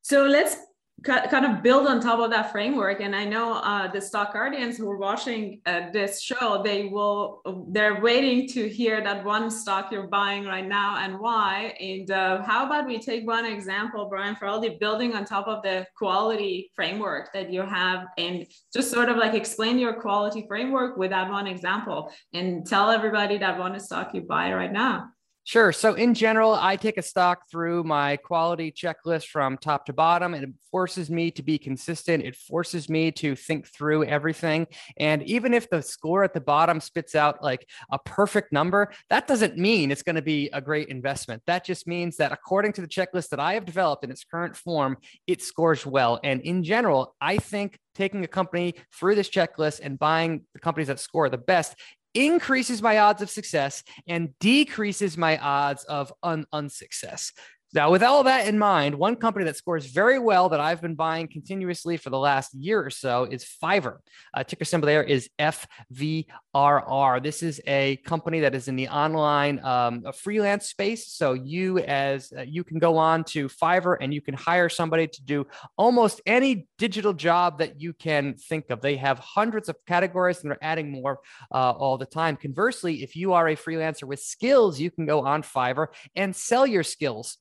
So 0.01 0.23
let's 0.23 0.55
kind 1.03 1.45
of 1.45 1.61
build 1.61 1.87
on 1.87 2.01
top 2.01 2.19
of 2.19 2.31
that 2.31 2.51
framework. 2.51 3.01
And 3.01 3.15
i 3.15 3.23
know 3.23 3.53
uh, 3.53 3.89
the 3.91 3.99
Stockcardians 3.99 4.77
who 4.77 4.89
are 4.89 4.97
watching 4.97 5.61
uh, 5.65 5.91
this 5.91 6.21
show 6.21 6.61
they 6.63 6.85
will 6.85 7.41
they're 7.69 8.01
waiting 8.01 8.47
to 8.49 8.67
hear 8.67 9.01
that 9.01 9.23
one 9.23 9.51
stock 9.51 9.91
you're 9.91 10.07
buying 10.07 10.45
right 10.45 10.67
now 10.67 10.97
and 10.97 11.19
why. 11.19 11.75
And 11.79 12.09
uh, 12.09 12.41
how 12.43 12.65
about 12.65 12.87
we 12.87 12.99
take 12.99 13.27
one 13.27 13.45
example 13.45 14.07
brian 14.09 14.35
Feroldi, 14.35 14.79
building 14.79 15.13
on 15.13 15.25
top 15.25 15.47
of 15.47 15.61
the 15.61 15.85
quality 15.95 16.71
framework 16.75 17.31
that 17.33 17.51
you 17.51 17.61
have? 17.61 18.07
And 18.17 18.47
just 18.73 18.91
sort 18.91 19.09
of 19.09 19.17
like 19.17 19.33
explain 19.33 19.77
your 19.77 19.93
quality 19.93 20.45
framework 20.47 20.97
with 20.97 21.11
that 21.11 21.29
one 21.29 21.47
example 21.47 22.11
and 22.33 22.65
tell 22.65 22.89
everybody 22.89 23.37
that 23.37 23.59
one 23.59 23.79
stock 23.79 24.13
you 24.13 24.21
buy 24.21 24.51
right 24.53 24.71
now 24.71 25.09
Sure. 25.47 25.71
So, 25.71 25.93
in 25.93 26.13
general, 26.13 26.53
I 26.53 26.75
take 26.75 26.97
a 26.97 27.01
stock 27.01 27.49
through 27.49 27.85
my 27.85 28.17
quality 28.17 28.69
checklist 28.69 29.27
from 29.27 29.57
top 29.57 29.85
to 29.85 29.93
bottom, 29.93 30.33
and 30.33 30.43
it 30.43 30.49
forces 30.69 31.09
me 31.09 31.31
to 31.31 31.41
be 31.41 31.57
consistent. 31.57 32.25
It 32.25 32.35
forces 32.35 32.89
me 32.89 33.13
to 33.13 33.33
think 33.33 33.65
through 33.65 34.03
everything. 34.03 34.67
And 34.97 35.23
even 35.23 35.53
if 35.53 35.69
the 35.69 35.81
score 35.81 36.25
at 36.25 36.33
the 36.33 36.41
bottom 36.41 36.81
spits 36.81 37.15
out 37.15 37.41
like 37.41 37.65
a 37.93 37.97
perfect 37.97 38.51
number, 38.51 38.91
that 39.09 39.25
doesn't 39.25 39.57
mean 39.57 39.89
it's 39.89 40.03
going 40.03 40.17
to 40.17 40.21
be 40.21 40.49
a 40.51 40.59
great 40.59 40.89
investment. 40.89 41.41
That 41.47 41.63
just 41.63 41.87
means 41.87 42.17
that 42.17 42.33
according 42.33 42.73
to 42.73 42.81
the 42.81 42.87
checklist 42.87 43.29
that 43.29 43.39
I 43.39 43.53
have 43.53 43.63
developed 43.63 44.03
in 44.03 44.11
its 44.11 44.25
current 44.25 44.57
form, 44.57 44.97
it 45.27 45.41
scores 45.41 45.85
well. 45.85 46.19
And 46.25 46.41
in 46.41 46.61
general, 46.61 47.15
I 47.21 47.37
think 47.37 47.79
taking 47.97 48.23
a 48.23 48.27
company 48.27 48.75
through 48.93 49.15
this 49.15 49.29
checklist 49.29 49.79
and 49.81 49.97
buying 49.97 50.43
the 50.53 50.59
companies 50.59 50.87
that 50.87 50.99
score 50.99 51.29
the 51.29 51.37
best 51.37 51.75
increases 52.17 52.81
my 52.81 52.97
odds 52.97 53.21
of 53.21 53.29
success 53.29 53.83
and 54.07 54.37
decreases 54.39 55.17
my 55.17 55.37
odds 55.37 55.83
of 55.85 56.11
un- 56.23 56.45
unsuccess. 56.51 57.31
Now, 57.73 57.91
with 57.91 58.01
all 58.01 58.23
that 58.23 58.47
in 58.47 58.57
mind, 58.57 58.95
one 58.95 59.17
company 59.17 59.43
that 59.43 59.57
scores 59.57 59.87
very 59.87 60.19
well 60.19 60.47
that 60.49 60.59
I've 60.61 60.81
been 60.81 60.95
buying 60.95 61.27
continuously 61.27 61.97
for 61.97 62.09
the 62.09 62.17
last 62.17 62.53
year 62.53 62.81
or 62.81 62.89
so 62.89 63.25
is 63.25 63.45
Fiverr. 63.61 63.97
Uh, 64.33 64.45
ticker 64.45 64.63
symbol 64.63 64.87
there 64.87 65.03
is 65.03 65.29
FVRR. 65.37 67.21
This 67.21 67.43
is 67.43 67.59
a 67.67 67.97
company 67.97 68.39
that 68.39 68.55
is 68.55 68.69
in 68.69 68.77
the 68.77 68.87
online 68.87 69.59
um, 69.65 70.05
freelance 70.15 70.69
space. 70.69 71.11
So 71.11 71.33
you 71.33 71.79
as 71.79 72.31
uh, 72.37 72.43
you 72.43 72.63
can 72.63 72.79
go 72.79 72.97
on 72.97 73.25
to 73.25 73.49
Fiverr 73.49 73.97
and 73.99 74.13
you 74.13 74.21
can 74.21 74.33
hire 74.33 74.69
somebody 74.69 75.07
to 75.07 75.23
do 75.25 75.45
almost 75.77 76.21
any 76.25 76.69
digital 76.77 77.11
job 77.11 77.59
that 77.59 77.81
you 77.81 77.91
can 77.91 78.35
think 78.35 78.69
of. 78.69 78.79
They 78.79 78.95
have 78.95 79.19
hundreds 79.19 79.67
of 79.67 79.75
categories 79.85 80.41
and 80.41 80.51
they're 80.51 80.57
adding 80.63 80.89
more 80.89 81.19
uh, 81.51 81.71
all 81.71 81.97
the 81.97 82.05
time. 82.05 82.37
Conversely, 82.37 83.03
if 83.03 83.17
you 83.17 83.33
are 83.33 83.49
a 83.49 83.57
freelancer 83.57 84.05
with 84.05 84.21
skills, 84.21 84.79
you 84.79 84.89
can 84.89 85.05
go 85.05 85.25
on 85.25 85.43
Fiverr 85.43 85.87
and 86.15 86.33
sell 86.33 86.65
your 86.65 86.83
skills 86.83 87.37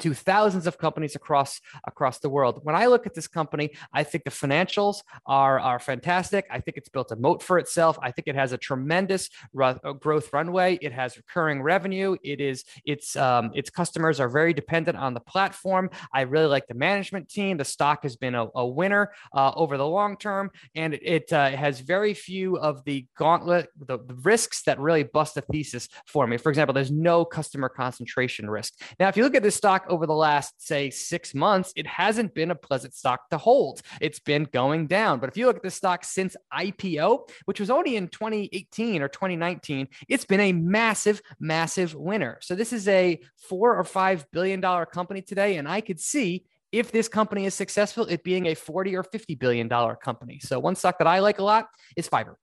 to 0.00 0.14
thousands 0.14 0.66
of 0.66 0.78
companies 0.78 1.14
across 1.14 1.60
across 1.86 2.18
the 2.18 2.28
world. 2.28 2.60
When 2.62 2.74
I 2.74 2.86
look 2.86 3.06
at 3.06 3.14
this 3.14 3.28
company, 3.28 3.70
I 3.92 4.04
think 4.04 4.24
the 4.24 4.30
financials 4.30 5.02
are 5.26 5.58
are 5.60 5.78
fantastic. 5.78 6.46
I 6.50 6.60
think 6.60 6.76
it's 6.76 6.88
built 6.88 7.10
a 7.12 7.16
moat 7.16 7.42
for 7.42 7.58
itself. 7.58 7.98
I 8.02 8.10
think 8.10 8.28
it 8.28 8.34
has 8.34 8.52
a 8.52 8.58
tremendous 8.58 9.28
ru- 9.52 9.64
uh, 9.64 9.92
growth 9.92 10.32
runway. 10.32 10.78
It 10.80 10.92
has 10.92 11.16
recurring 11.16 11.62
revenue. 11.62 12.16
It 12.22 12.40
is 12.40 12.64
its 12.84 13.16
um, 13.16 13.50
its 13.54 13.70
customers 13.70 14.20
are 14.20 14.28
very 14.28 14.54
dependent 14.54 14.96
on 14.96 15.14
the 15.14 15.20
platform. 15.20 15.90
I 16.12 16.22
really 16.22 16.46
like 16.46 16.66
the 16.66 16.74
management 16.74 17.28
team. 17.28 17.56
The 17.56 17.64
stock 17.64 18.02
has 18.02 18.16
been 18.16 18.34
a, 18.34 18.46
a 18.54 18.66
winner 18.66 19.12
uh, 19.34 19.52
over 19.56 19.76
the 19.76 19.86
long 19.86 20.16
term, 20.16 20.50
and 20.74 20.94
it, 20.94 21.02
it 21.02 21.32
uh, 21.32 21.50
has 21.50 21.80
very 21.80 22.14
few 22.14 22.56
of 22.56 22.84
the 22.84 23.06
gauntlet 23.16 23.68
the, 23.78 23.98
the 23.98 24.14
risks 24.22 24.62
that 24.62 24.78
really 24.78 25.02
bust 25.02 25.36
a 25.36 25.42
thesis 25.42 25.88
for 26.06 26.26
me. 26.26 26.36
For 26.36 26.48
example, 26.48 26.72
there's 26.72 26.90
no 26.90 27.24
customer 27.24 27.68
concentration 27.68 28.48
risk. 28.48 28.74
Now, 28.98 29.08
if 29.08 29.16
you 29.16 29.22
look 29.24 29.34
at 29.34 29.42
this 29.42 29.56
stock 29.56 29.81
stock 29.82 29.92
over 29.92 30.06
the 30.06 30.14
last, 30.14 30.66
say, 30.66 30.90
six 30.90 31.34
months, 31.34 31.72
it 31.76 31.86
hasn't 31.86 32.34
been 32.34 32.50
a 32.50 32.54
pleasant 32.54 32.94
stock 32.94 33.28
to 33.30 33.38
hold. 33.38 33.82
It's 34.00 34.20
been 34.20 34.44
going 34.52 34.86
down. 34.86 35.20
But 35.20 35.30
if 35.30 35.36
you 35.36 35.46
look 35.46 35.56
at 35.56 35.62
the 35.62 35.70
stock 35.70 36.04
since 36.04 36.36
IPO, 36.52 37.28
which 37.46 37.60
was 37.60 37.70
only 37.70 37.96
in 37.96 38.08
2018 38.08 39.02
or 39.02 39.08
2019, 39.08 39.88
it's 40.08 40.24
been 40.24 40.40
a 40.40 40.52
massive, 40.52 41.20
massive 41.40 41.94
winner. 41.94 42.38
So 42.40 42.54
this 42.54 42.72
is 42.72 42.88
a 42.88 43.20
four 43.36 43.76
or 43.76 43.84
five 43.84 44.26
billion 44.32 44.60
dollar 44.60 44.86
company 44.86 45.22
today. 45.22 45.56
And 45.56 45.68
I 45.68 45.80
could 45.80 46.00
see 46.00 46.44
if 46.70 46.90
this 46.90 47.08
company 47.08 47.44
is 47.44 47.54
successful, 47.54 48.06
it 48.06 48.24
being 48.24 48.46
a 48.46 48.54
40 48.54 48.96
or 48.96 49.02
50 49.02 49.34
billion 49.34 49.68
dollar 49.68 49.96
company. 49.96 50.40
So 50.40 50.58
one 50.58 50.74
stock 50.74 50.98
that 50.98 51.06
I 51.06 51.18
like 51.20 51.38
a 51.38 51.44
lot 51.44 51.66
is 51.96 52.08
Fiverr. 52.08 52.34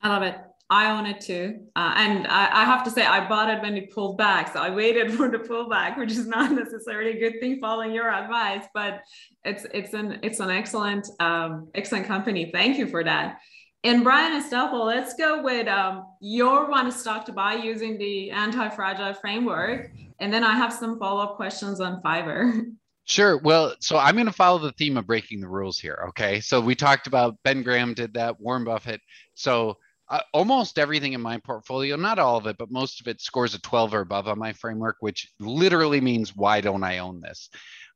I 0.00 0.08
love 0.08 0.22
it. 0.22 0.38
I 0.70 0.90
own 0.90 1.06
it 1.06 1.20
too. 1.20 1.60
Uh, 1.76 1.92
and 1.96 2.26
I, 2.26 2.62
I, 2.62 2.64
have 2.64 2.84
to 2.84 2.90
say, 2.90 3.04
I 3.04 3.28
bought 3.28 3.50
it 3.50 3.60
when 3.60 3.76
it 3.76 3.92
pulled 3.92 4.16
back. 4.16 4.52
So 4.52 4.60
I 4.60 4.70
waited 4.70 5.12
for 5.16 5.28
the 5.28 5.38
pullback, 5.38 5.98
which 5.98 6.12
is 6.12 6.26
not 6.26 6.52
necessarily 6.62 7.12
a 7.12 7.20
good 7.20 7.40
thing 7.40 7.60
following 7.60 7.92
your 7.92 8.10
advice, 8.10 8.64
but 8.72 9.02
it's 9.44 9.66
it's 9.72 9.92
an 9.92 10.18
it's 10.22 10.40
an 10.40 10.50
excellent 10.50 11.08
um, 11.20 11.68
excellent 11.74 12.06
company. 12.06 12.50
Thank 12.52 12.78
you 12.78 12.86
for 12.86 13.04
that. 13.04 13.40
And 13.84 14.02
Brian 14.02 14.42
Stoffel, 14.42 14.86
let's 14.86 15.14
go 15.14 15.42
with 15.42 15.68
um, 15.68 16.06
your 16.20 16.70
one 16.70 16.90
stock 16.90 17.26
to 17.26 17.32
buy 17.32 17.54
using 17.54 17.98
the 17.98 18.30
anti-fragile 18.30 19.12
framework. 19.14 19.90
And 20.20 20.32
then 20.32 20.42
I 20.42 20.54
have 20.54 20.72
some 20.72 20.98
follow-up 20.98 21.36
questions 21.36 21.80
on 21.80 22.00
Fiverr. 22.02 22.62
Sure. 23.06 23.36
Well, 23.36 23.74
so 23.80 23.98
I'm 23.98 24.14
going 24.14 24.28
to 24.28 24.32
follow 24.32 24.58
the 24.58 24.72
theme 24.72 24.96
of 24.96 25.06
breaking 25.06 25.42
the 25.42 25.46
rules 25.46 25.78
here. 25.78 26.06
Okay. 26.08 26.40
So 26.40 26.58
we 26.58 26.74
talked 26.74 27.06
about 27.06 27.36
Ben 27.44 27.62
Graham 27.62 27.92
did 27.92 28.14
that, 28.14 28.40
Warren 28.40 28.64
Buffett. 28.64 29.02
So 29.34 29.76
uh, 30.08 30.20
almost 30.32 30.78
everything 30.78 31.14
in 31.14 31.20
my 31.20 31.38
portfolio, 31.38 31.96
not 31.96 32.18
all 32.18 32.36
of 32.36 32.46
it, 32.46 32.56
but 32.58 32.70
most 32.70 33.00
of 33.00 33.08
it 33.08 33.20
scores 33.20 33.54
a 33.54 33.60
12 33.60 33.94
or 33.94 34.00
above 34.00 34.28
on 34.28 34.38
my 34.38 34.52
framework, 34.52 34.96
which 35.00 35.32
literally 35.40 36.00
means 36.00 36.36
why 36.36 36.60
don't 36.60 36.84
I 36.84 36.98
own 36.98 37.20
this? 37.20 37.48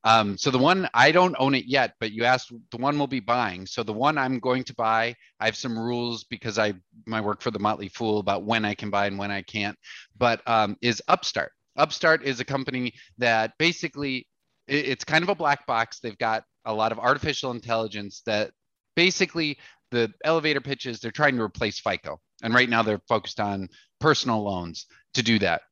Um, 0.04 0.38
so 0.38 0.50
the 0.50 0.58
one 0.58 0.88
I 0.94 1.10
don't 1.10 1.36
own 1.38 1.54
it 1.54 1.66
yet, 1.66 1.94
but 2.00 2.12
you 2.12 2.24
asked 2.24 2.52
the 2.70 2.76
one 2.76 2.96
we'll 2.96 3.08
be 3.08 3.20
buying. 3.20 3.66
So 3.66 3.82
the 3.82 3.92
one 3.92 4.16
I'm 4.16 4.38
going 4.38 4.64
to 4.64 4.74
buy, 4.74 5.14
I 5.40 5.44
have 5.46 5.56
some 5.56 5.78
rules 5.78 6.24
because 6.24 6.58
I 6.58 6.74
my 7.06 7.20
work 7.20 7.42
for 7.42 7.50
the 7.50 7.58
Motley 7.58 7.88
Fool 7.88 8.20
about 8.20 8.44
when 8.44 8.64
I 8.64 8.74
can 8.74 8.90
buy 8.90 9.06
and 9.06 9.18
when 9.18 9.30
I 9.30 9.42
can't. 9.42 9.76
But 10.16 10.40
um, 10.46 10.76
is 10.80 11.02
Upstart. 11.08 11.52
Upstart 11.76 12.24
is 12.24 12.40
a 12.40 12.44
company 12.44 12.94
that 13.18 13.52
basically 13.58 14.26
it, 14.68 14.88
it's 14.88 15.04
kind 15.04 15.24
of 15.24 15.30
a 15.30 15.34
black 15.34 15.66
box. 15.66 15.98
They've 15.98 16.18
got 16.18 16.44
a 16.64 16.72
lot 16.72 16.92
of 16.92 16.98
artificial 17.00 17.50
intelligence 17.50 18.22
that 18.26 18.52
basically 18.94 19.58
the 19.90 20.12
elevator 20.24 20.61
pitches 20.61 21.01
they're 21.01 21.11
trying 21.11 21.37
to 21.37 21.42
replace 21.42 21.81
FICO, 21.81 22.20
and 22.42 22.55
right 22.55 22.68
now 22.68 22.83
they're 22.83 23.01
focused 23.09 23.40
on 23.40 23.68
personal 24.01 24.42
loans 24.42 24.87
to 25.14 25.22
do 25.22 25.38
that. 25.40 25.62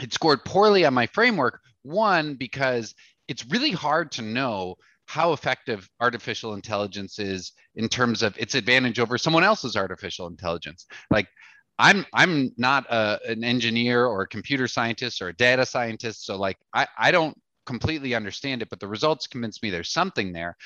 It 0.00 0.12
scored 0.12 0.44
poorly 0.44 0.84
on 0.84 0.94
my 0.94 1.06
framework. 1.06 1.60
One 1.82 2.34
because 2.34 2.94
it's 3.28 3.44
really 3.46 3.72
hard 3.72 4.12
to 4.12 4.22
know 4.22 4.76
how 5.06 5.32
effective 5.32 5.88
artificial 6.00 6.54
intelligence 6.54 7.18
is 7.18 7.52
in 7.74 7.88
terms 7.88 8.22
of 8.22 8.36
its 8.38 8.54
advantage 8.54 8.98
over 8.98 9.18
someone 9.18 9.44
else's 9.44 9.76
artificial 9.76 10.26
intelligence. 10.26 10.86
Like 11.10 11.28
I'm 11.78 12.06
I'm 12.14 12.52
not 12.56 12.86
a, 12.90 13.18
an 13.28 13.44
engineer 13.44 14.06
or 14.06 14.22
a 14.22 14.28
computer 14.28 14.68
scientist 14.68 15.20
or 15.20 15.28
a 15.28 15.36
data 15.36 15.66
scientist, 15.66 16.24
so 16.24 16.36
like 16.36 16.56
I, 16.72 16.86
I 16.98 17.10
don't 17.10 17.36
completely 17.66 18.14
understand 18.14 18.62
it, 18.62 18.68
but 18.70 18.80
the 18.80 18.88
results 18.88 19.26
convince 19.26 19.62
me 19.62 19.70
there's 19.70 19.92
something 19.92 20.32
there. 20.32 20.56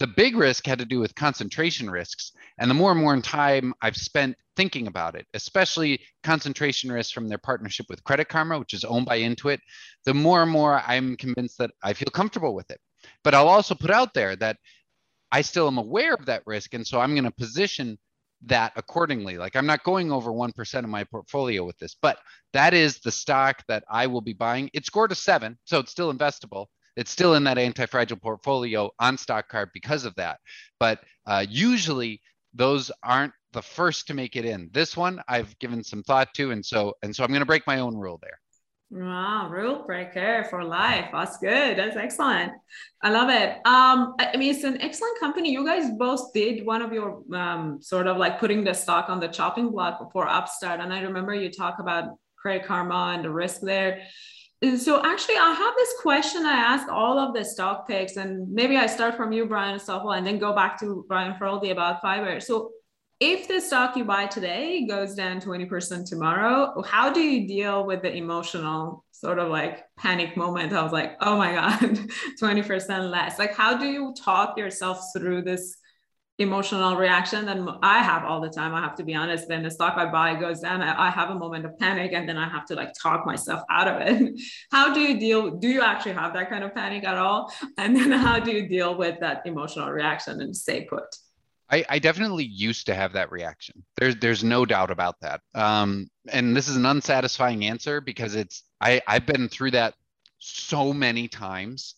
The 0.00 0.06
big 0.06 0.34
risk 0.34 0.66
had 0.66 0.78
to 0.78 0.86
do 0.86 0.98
with 0.98 1.14
concentration 1.14 1.90
risks. 1.90 2.32
And 2.58 2.70
the 2.70 2.74
more 2.74 2.90
and 2.90 2.98
more 2.98 3.20
time 3.20 3.74
I've 3.82 3.98
spent 3.98 4.34
thinking 4.56 4.86
about 4.86 5.14
it, 5.14 5.26
especially 5.34 6.00
concentration 6.22 6.90
risks 6.90 7.12
from 7.12 7.28
their 7.28 7.38
partnership 7.38 7.84
with 7.90 8.02
Credit 8.02 8.26
Karma, 8.26 8.58
which 8.58 8.72
is 8.72 8.82
owned 8.82 9.04
by 9.04 9.20
Intuit, 9.20 9.58
the 10.06 10.14
more 10.14 10.42
and 10.42 10.50
more 10.50 10.82
I'm 10.86 11.18
convinced 11.18 11.58
that 11.58 11.72
I 11.82 11.92
feel 11.92 12.10
comfortable 12.14 12.54
with 12.54 12.70
it. 12.70 12.80
But 13.22 13.34
I'll 13.34 13.48
also 13.48 13.74
put 13.74 13.90
out 13.90 14.14
there 14.14 14.34
that 14.36 14.56
I 15.30 15.42
still 15.42 15.66
am 15.66 15.76
aware 15.76 16.14
of 16.14 16.24
that 16.26 16.44
risk. 16.46 16.72
And 16.72 16.86
so 16.86 16.98
I'm 16.98 17.14
going 17.14 17.24
to 17.24 17.30
position 17.30 17.98
that 18.46 18.72
accordingly. 18.76 19.36
Like 19.36 19.54
I'm 19.54 19.66
not 19.66 19.84
going 19.84 20.10
over 20.10 20.30
1% 20.30 20.78
of 20.78 20.88
my 20.88 21.04
portfolio 21.04 21.62
with 21.66 21.76
this, 21.76 21.94
but 22.00 22.18
that 22.54 22.72
is 22.72 23.00
the 23.00 23.12
stock 23.12 23.62
that 23.68 23.84
I 23.90 24.06
will 24.06 24.22
be 24.22 24.32
buying. 24.32 24.70
It 24.72 24.86
scored 24.86 25.12
a 25.12 25.14
seven, 25.14 25.58
so 25.66 25.78
it's 25.78 25.90
still 25.90 26.10
investable 26.10 26.68
it's 26.96 27.10
still 27.10 27.34
in 27.34 27.44
that 27.44 27.58
anti-fragile 27.58 28.18
portfolio 28.18 28.90
on 28.98 29.16
stock 29.16 29.48
card 29.48 29.70
because 29.72 30.04
of 30.04 30.14
that. 30.16 30.38
But 30.78 31.00
uh, 31.26 31.44
usually 31.48 32.20
those 32.54 32.90
aren't 33.02 33.32
the 33.52 33.62
first 33.62 34.06
to 34.06 34.14
make 34.14 34.36
it 34.36 34.44
in. 34.44 34.70
This 34.72 34.96
one 34.96 35.20
I've 35.28 35.58
given 35.58 35.82
some 35.82 36.02
thought 36.02 36.32
to, 36.34 36.50
and 36.50 36.64
so 36.64 36.94
and 37.02 37.14
so 37.14 37.24
I'm 37.24 37.30
going 37.30 37.40
to 37.40 37.46
break 37.46 37.66
my 37.66 37.80
own 37.80 37.96
rule 37.96 38.18
there. 38.22 38.38
Wow, 38.92 39.48
rule 39.48 39.84
breaker 39.86 40.44
for 40.50 40.64
life. 40.64 41.10
That's 41.12 41.38
good. 41.38 41.78
That's 41.78 41.96
excellent. 41.96 42.52
I 43.02 43.10
love 43.10 43.30
it. 43.30 43.64
Um, 43.64 44.14
I 44.18 44.36
mean, 44.36 44.52
it's 44.52 44.64
an 44.64 44.80
excellent 44.80 45.20
company. 45.20 45.52
You 45.52 45.64
guys 45.64 45.90
both 45.96 46.32
did 46.32 46.66
one 46.66 46.82
of 46.82 46.92
your 46.92 47.22
um, 47.32 47.80
sort 47.80 48.08
of 48.08 48.16
like 48.16 48.40
putting 48.40 48.64
the 48.64 48.74
stock 48.74 49.08
on 49.08 49.20
the 49.20 49.28
chopping 49.28 49.70
block 49.70 50.12
for 50.12 50.26
Upstart, 50.26 50.80
and 50.80 50.92
I 50.92 51.02
remember 51.02 51.34
you 51.34 51.50
talk 51.50 51.78
about 51.78 52.16
Credit 52.36 52.66
Karma 52.66 53.12
and 53.14 53.24
the 53.24 53.30
risk 53.30 53.60
there 53.60 54.02
so 54.76 55.02
actually 55.04 55.36
i 55.36 55.52
have 55.52 55.74
this 55.76 55.94
question 56.00 56.44
i 56.44 56.52
ask 56.52 56.88
all 56.88 57.18
of 57.18 57.34
the 57.34 57.44
stock 57.44 57.88
picks 57.88 58.16
and 58.16 58.50
maybe 58.52 58.76
i 58.76 58.86
start 58.86 59.16
from 59.16 59.32
you 59.32 59.46
brian 59.46 59.78
Stoffel, 59.78 60.16
and 60.16 60.26
then 60.26 60.38
go 60.38 60.54
back 60.54 60.78
to 60.80 61.04
brian 61.08 61.34
Feroldi 61.34 61.70
about 61.70 62.02
Fiverr. 62.02 62.42
So 62.42 62.72
if 63.20 63.48
the 63.48 63.60
stock 63.60 63.96
you 63.96 64.04
buy 64.04 64.26
today 64.26 64.86
goes 64.86 65.14
down 65.14 65.40
20% 65.40 66.08
tomorrow 66.08 66.82
how 66.82 67.12
do 67.12 67.20
you 67.20 67.46
deal 67.48 67.86
with 67.86 68.02
the 68.02 68.14
emotional 68.14 69.04
sort 69.12 69.38
of 69.38 69.48
like 69.48 69.84
panic 69.98 70.36
moment 70.36 70.72
i 70.72 70.82
was 70.82 70.92
like 70.92 71.16
oh 71.20 71.36
my 71.38 71.52
god 71.60 71.98
20% 72.40 73.10
less? 73.10 73.38
Like 73.38 73.54
how 73.54 73.76
do 73.76 73.86
you 73.86 74.14
talk 74.18 74.58
yourself 74.58 75.00
through 75.14 75.42
this 75.42 75.76
emotional 76.40 76.96
reaction 76.96 77.44
than 77.44 77.68
I 77.82 78.02
have 78.02 78.24
all 78.24 78.40
the 78.40 78.48
time. 78.48 78.74
I 78.74 78.80
have 78.80 78.96
to 78.96 79.04
be 79.04 79.14
honest. 79.14 79.46
Then 79.46 79.62
the 79.62 79.70
stock 79.70 79.98
I 79.98 80.10
buy 80.10 80.34
goes 80.34 80.60
down. 80.60 80.80
I, 80.80 81.08
I, 81.08 81.10
have 81.10 81.28
a 81.28 81.34
moment 81.34 81.66
of 81.66 81.78
panic 81.78 82.12
and 82.14 82.26
then 82.26 82.38
I 82.38 82.48
have 82.48 82.64
to 82.66 82.74
like 82.74 82.94
talk 82.94 83.26
myself 83.26 83.62
out 83.70 83.86
of 83.86 84.00
it. 84.00 84.40
how 84.72 84.94
do 84.94 85.00
you 85.00 85.20
deal? 85.20 85.50
Do 85.50 85.68
you 85.68 85.82
actually 85.82 86.14
have 86.14 86.32
that 86.32 86.48
kind 86.48 86.64
of 86.64 86.74
panic 86.74 87.04
at 87.04 87.18
all? 87.18 87.52
And 87.76 87.94
then 87.94 88.10
how 88.10 88.40
do 88.40 88.52
you 88.52 88.66
deal 88.66 88.96
with 88.96 89.20
that 89.20 89.42
emotional 89.44 89.90
reaction 89.90 90.40
and 90.40 90.56
stay 90.56 90.86
put? 90.86 91.14
I, 91.68 91.84
I 91.90 91.98
definitely 91.98 92.44
used 92.44 92.86
to 92.86 92.94
have 92.94 93.12
that 93.12 93.30
reaction. 93.30 93.84
There's 93.98 94.16
there's 94.16 94.42
no 94.42 94.64
doubt 94.64 94.90
about 94.90 95.20
that. 95.20 95.42
Um, 95.54 96.08
and 96.32 96.56
this 96.56 96.68
is 96.68 96.76
an 96.76 96.86
unsatisfying 96.86 97.66
answer 97.66 98.00
because 98.00 98.34
it's 98.34 98.64
I, 98.80 99.02
I've 99.06 99.26
been 99.26 99.50
through 99.50 99.72
that 99.72 99.94
so 100.38 100.94
many 100.94 101.28
times. 101.28 101.96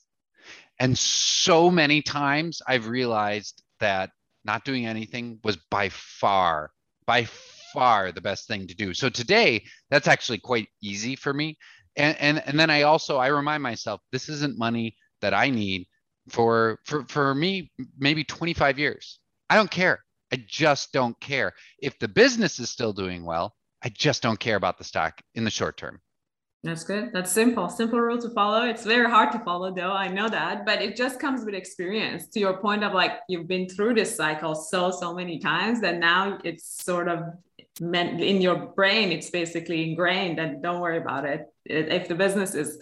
And 0.81 0.99
so 0.99 1.71
many 1.71 2.03
times 2.03 2.61
I've 2.67 2.89
realized 2.89 3.63
that 3.79 4.11
not 4.45 4.65
doing 4.65 4.87
anything 4.87 5.39
was 5.45 5.57
by 5.71 5.89
far, 5.89 6.73
by 7.07 7.27
far 7.73 8.13
the 8.13 8.21
best 8.21 8.47
thing 8.47 8.67
to 8.67 8.75
do. 8.75 8.95
So 8.95 9.09
today, 9.09 9.65
that's 9.91 10.09
actually 10.09 10.39
quite 10.39 10.69
easy 10.83 11.17
for 11.17 11.33
me. 11.33 11.59
And, 11.97 12.17
and, 12.19 12.43
and 12.47 12.59
then 12.59 12.71
I 12.71 12.83
also, 12.83 13.19
I 13.19 13.29
remind 13.29 13.63
myself, 13.63 14.01
this 14.13 14.29
isn't 14.29 14.59
money 14.59 14.97
that 15.21 15.35
I 15.35 15.51
need 15.51 15.87
for, 16.31 16.79
for, 16.85 17.05
for 17.09 17.35
me, 17.35 17.71
maybe 17.99 18.25
25 18.25 18.79
years. 18.79 19.19
I 19.51 19.57
don't 19.57 19.71
care. 19.71 20.01
I 20.33 20.43
just 20.47 20.93
don't 20.93 21.19
care. 21.21 21.53
If 21.79 21.99
the 21.99 22.09
business 22.09 22.59
is 22.59 22.71
still 22.71 22.93
doing 22.93 23.25
well, 23.25 23.55
I 23.85 23.91
just 23.91 24.23
don't 24.23 24.41
care 24.41 24.57
about 24.57 24.79
the 24.79 24.85
stock 24.85 25.21
in 25.35 25.45
the 25.45 25.51
short 25.51 25.77
term. 25.77 26.01
That's 26.65 26.85
good. 26.85 27.11
That's 27.13 27.33
simple. 27.33 27.69
Simple 27.69 28.01
rule 28.01 28.19
to 28.23 28.31
follow. 28.31 28.63
It's 28.67 28.85
very 28.85 29.11
hard 29.11 29.33
to 29.33 29.41
follow 29.41 29.75
though. 29.75 29.91
I 29.93 30.07
know 30.07 30.29
that, 30.29 30.65
but 30.65 30.81
it 30.81 30.95
just 30.97 31.19
comes 31.19 31.45
with 31.45 31.55
experience. 31.57 32.29
To 32.29 32.41
your 32.41 32.59
point 32.59 32.85
of 32.85 32.93
like 32.93 33.13
you've 33.29 33.49
been 33.49 33.69
through 33.69 33.95
this 33.95 34.15
cycle 34.15 34.55
so 34.55 34.91
so 34.93 35.13
many 35.13 35.41
times 35.41 35.81
that 35.81 35.99
now 35.99 36.39
it's 36.45 36.85
sort 36.85 37.09
of 37.09 37.19
meant 37.81 38.21
in 38.21 38.41
your 38.41 38.57
brain 38.77 39.11
it's 39.11 39.31
basically 39.31 39.91
ingrained 39.91 40.39
and 40.39 40.63
don't 40.63 40.81
worry 40.81 40.99
about 40.99 41.25
it. 41.25 41.47
If 41.65 42.07
the 42.07 42.15
business 42.15 42.55
is 42.55 42.79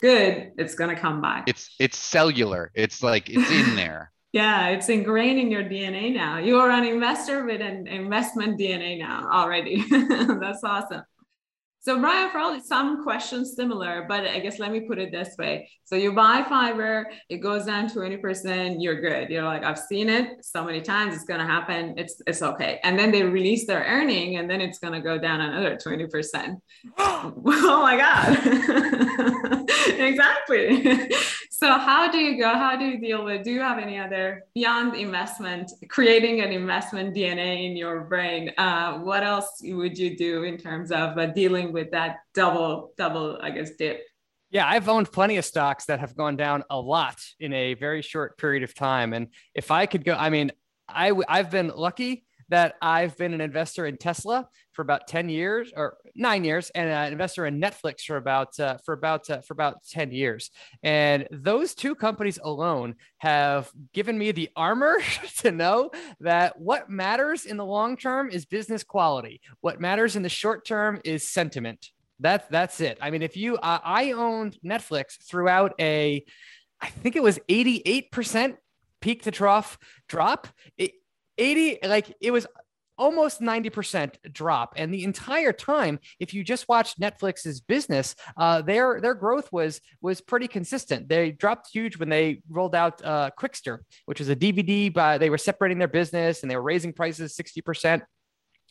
good, 0.00 0.52
it's 0.56 0.74
going 0.74 0.94
to 0.94 1.00
come 1.00 1.20
back. 1.20 1.44
It's 1.48 1.74
it's 1.78 1.98
cellular. 1.98 2.70
It's 2.74 3.02
like 3.02 3.28
it's 3.28 3.50
in 3.50 3.76
there. 3.82 4.10
yeah, 4.32 4.68
it's 4.68 4.88
ingrained 4.88 5.38
in 5.38 5.50
your 5.50 5.64
DNA 5.64 6.14
now. 6.14 6.38
You 6.38 6.58
are 6.60 6.70
an 6.70 6.84
investor 6.84 7.44
with 7.44 7.60
an 7.60 7.86
investment 7.88 8.58
DNA 8.58 8.98
now 8.98 9.28
already. 9.30 9.84
That's 9.90 10.64
awesome. 10.64 11.02
So 11.80 11.98
Brian, 12.00 12.30
probably 12.30 12.60
some 12.60 13.04
questions 13.04 13.54
similar, 13.54 14.04
but 14.08 14.26
I 14.26 14.40
guess 14.40 14.58
let 14.58 14.72
me 14.72 14.80
put 14.80 14.98
it 14.98 15.12
this 15.12 15.36
way. 15.38 15.70
So 15.84 15.94
you 15.94 16.12
buy 16.12 16.42
Fiverr, 16.42 17.04
it 17.28 17.38
goes 17.38 17.66
down 17.66 17.88
20%, 17.88 18.76
you're 18.80 19.00
good. 19.00 19.30
You're 19.30 19.44
like, 19.44 19.62
I've 19.62 19.78
seen 19.78 20.08
it 20.08 20.44
so 20.44 20.64
many 20.64 20.80
times, 20.80 21.14
it's 21.14 21.24
gonna 21.24 21.46
happen, 21.46 21.94
it's 21.96 22.20
it's 22.26 22.42
okay. 22.42 22.80
And 22.82 22.98
then 22.98 23.12
they 23.12 23.22
release 23.22 23.66
their 23.66 23.84
earning 23.84 24.36
and 24.36 24.50
then 24.50 24.60
it's 24.60 24.78
gonna 24.80 25.00
go 25.00 25.18
down 25.18 25.40
another 25.40 25.76
20%. 25.76 26.56
oh 26.98 27.82
my 27.82 27.96
God. 27.96 29.70
exactly. 30.00 31.10
so 31.58 31.76
how 31.76 32.08
do 32.08 32.18
you 32.18 32.38
go? 32.38 32.50
How 32.50 32.76
do 32.76 32.84
you 32.84 33.00
deal 33.00 33.24
with? 33.24 33.42
Do 33.42 33.50
you 33.50 33.60
have 33.62 33.78
any 33.78 33.98
other 33.98 34.44
beyond 34.54 34.94
investment, 34.94 35.72
creating 35.88 36.40
an 36.40 36.52
investment 36.52 37.16
DNA 37.16 37.68
in 37.68 37.76
your 37.76 38.02
brain? 38.02 38.52
Uh, 38.56 38.98
what 38.98 39.24
else 39.24 39.60
would 39.64 39.98
you 39.98 40.16
do 40.16 40.44
in 40.44 40.56
terms 40.56 40.92
of 40.92 41.18
uh, 41.18 41.26
dealing 41.26 41.72
with 41.72 41.90
that 41.90 42.18
double, 42.32 42.92
double, 42.96 43.40
I 43.42 43.50
guess, 43.50 43.70
dip? 43.72 44.04
Yeah, 44.50 44.68
I've 44.68 44.88
owned 44.88 45.10
plenty 45.10 45.36
of 45.36 45.44
stocks 45.44 45.86
that 45.86 45.98
have 45.98 46.14
gone 46.14 46.36
down 46.36 46.62
a 46.70 46.80
lot 46.80 47.18
in 47.40 47.52
a 47.52 47.74
very 47.74 48.02
short 48.02 48.38
period 48.38 48.62
of 48.62 48.72
time. 48.72 49.12
And 49.12 49.26
if 49.52 49.72
I 49.72 49.86
could 49.86 50.04
go, 50.04 50.14
I 50.14 50.30
mean, 50.30 50.52
I, 50.88 51.12
I've 51.28 51.50
been 51.50 51.72
lucky 51.74 52.24
that 52.48 52.74
I've 52.80 53.16
been 53.16 53.34
an 53.34 53.40
investor 53.40 53.86
in 53.86 53.96
Tesla 53.96 54.48
for 54.72 54.82
about 54.82 55.06
10 55.06 55.28
years 55.28 55.72
or 55.76 55.98
nine 56.14 56.44
years 56.44 56.70
and 56.70 56.88
an 56.88 57.12
investor 57.12 57.46
in 57.46 57.60
Netflix 57.60 58.02
for 58.02 58.16
about, 58.16 58.58
uh, 58.58 58.78
for 58.84 58.94
about, 58.94 59.28
uh, 59.28 59.40
for 59.40 59.52
about 59.52 59.84
10 59.90 60.12
years. 60.12 60.50
And 60.82 61.26
those 61.30 61.74
two 61.74 61.94
companies 61.94 62.38
alone 62.42 62.94
have 63.18 63.70
given 63.92 64.16
me 64.16 64.32
the 64.32 64.50
armor 64.56 64.98
to 65.38 65.50
know 65.50 65.90
that 66.20 66.58
what 66.58 66.88
matters 66.88 67.44
in 67.44 67.56
the 67.56 67.64
long 67.64 67.96
term 67.96 68.30
is 68.30 68.46
business 68.46 68.82
quality. 68.82 69.40
What 69.60 69.80
matters 69.80 70.16
in 70.16 70.22
the 70.22 70.28
short 70.28 70.64
term 70.64 71.00
is 71.04 71.28
sentiment. 71.28 71.90
That's 72.20 72.46
that's 72.48 72.80
it. 72.80 72.98
I 73.00 73.10
mean, 73.10 73.22
if 73.22 73.36
you, 73.36 73.56
uh, 73.56 73.78
I 73.84 74.12
owned 74.12 74.58
Netflix 74.64 75.22
throughout 75.22 75.74
a, 75.78 76.24
I 76.80 76.88
think 76.88 77.14
it 77.14 77.22
was 77.22 77.38
88% 77.48 78.56
peak 79.00 79.22
to 79.22 79.30
trough 79.30 79.78
drop. 80.08 80.48
It, 80.76 80.92
80, 81.38 81.78
like 81.84 82.14
it 82.20 82.30
was 82.30 82.46
almost 82.98 83.40
90% 83.40 84.16
drop. 84.32 84.74
And 84.76 84.92
the 84.92 85.04
entire 85.04 85.52
time, 85.52 86.00
if 86.18 86.34
you 86.34 86.42
just 86.42 86.68
watched 86.68 87.00
Netflix's 87.00 87.60
business, 87.60 88.14
uh, 88.36 88.60
their 88.60 89.00
their 89.00 89.14
growth 89.14 89.50
was 89.52 89.80
was 90.00 90.20
pretty 90.20 90.48
consistent. 90.48 91.08
They 91.08 91.30
dropped 91.30 91.70
huge 91.72 91.96
when 91.96 92.08
they 92.08 92.42
rolled 92.50 92.74
out 92.74 93.02
uh, 93.04 93.30
Qwikster, 93.38 93.78
which 94.06 94.18
was 94.18 94.28
a 94.28 94.36
DVD. 94.36 94.92
By 94.92 95.18
they 95.18 95.30
were 95.30 95.38
separating 95.38 95.78
their 95.78 95.88
business 95.88 96.42
and 96.42 96.50
they 96.50 96.56
were 96.56 96.62
raising 96.62 96.92
prices 96.92 97.36
60%. 97.36 98.02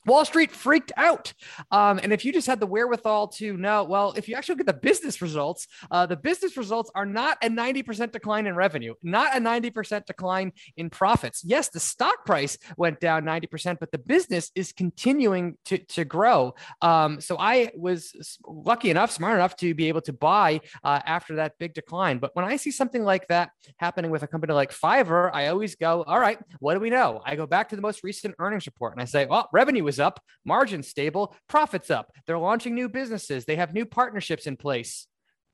Wall 0.08 0.26
Street 0.26 0.52
freaked 0.52 0.92
out. 0.98 1.34
Um, 1.70 2.00
and 2.02 2.14
if 2.14 2.24
you 2.24 2.32
just 2.32 2.48
had 2.48 2.60
the 2.60 2.66
wherewithal 2.66 3.28
to 3.28 3.58
know, 3.58 3.84
well, 3.84 4.14
if 4.16 4.30
you 4.30 4.36
actually 4.36 4.54
look 4.54 4.62
at 4.62 4.68
the 4.68 4.82
business 4.82 5.22
results, 5.22 5.68
uh, 5.92 6.06
the 6.06 6.16
business 6.16 6.56
results 6.56 6.90
are 6.96 7.06
not 7.06 7.38
a 7.44 7.50
90% 7.50 8.12
decline 8.12 8.48
in 8.48 8.56
revenue, 8.56 8.94
not 9.04 9.36
a 9.36 9.40
90% 9.40 10.06
decline 10.06 10.54
in 10.78 10.90
profits. 10.90 11.44
Yes, 11.44 11.70
the 11.70 11.80
stock 11.80 12.26
price 12.26 12.58
went 12.78 13.00
down 13.00 13.24
90%, 13.24 13.78
but 13.80 13.92
the 13.92 13.98
business 13.98 14.52
is 14.56 14.72
continuing 14.72 15.58
to, 15.66 15.78
to 15.78 16.06
grow. 16.06 16.56
Um, 16.82 17.20
so 17.20 17.38
I 17.38 17.72
was 17.76 18.38
lucky 18.48 18.90
enough, 18.90 19.12
smart 19.12 19.36
enough 19.36 19.56
to 19.58 19.74
be 19.76 19.90
able 19.90 20.02
to 20.02 20.14
buy 20.14 20.62
uh, 20.84 21.02
after 21.06 21.36
that 21.36 21.58
big 21.60 21.74
decline. 21.74 22.20
But 22.20 22.36
when 22.36 22.46
I 22.46 22.56
see 22.56 22.72
something 22.72 23.04
like 23.04 23.28
that 23.28 23.52
happening 23.78 24.12
with 24.12 24.24
a 24.24 24.28
company 24.28 24.54
like 24.54 24.72
Fiverr, 24.72 25.30
I 25.34 25.48
always 25.48 25.76
go, 25.76 26.04
all 26.04 26.20
right, 26.20 26.40
what 26.60 26.76
do 26.76 26.80
we 26.80 26.90
know? 26.90 27.22
I 27.26 27.36
go 27.36 27.46
back 27.46 27.70
to 27.70 27.76
the 27.76 27.82
most 27.82 28.04
recent 28.04 28.36
earnings 28.40 28.66
report 28.66 28.94
and 28.94 29.02
I 29.02 29.06
say, 29.06 29.26
well, 29.26 29.50
revenue 29.52 29.84
was 29.84 29.97
up, 30.00 30.20
margin 30.46 30.84
stable, 30.84 31.36
profits 31.48 31.90
up. 31.90 32.12
They're 32.26 32.38
launching 32.38 32.76
new 32.76 32.90
businesses, 32.90 33.46
they 33.46 33.56
have 33.56 33.74
new 33.74 33.86
partnerships 33.86 34.48
in 34.48 34.58
place. 34.58 35.08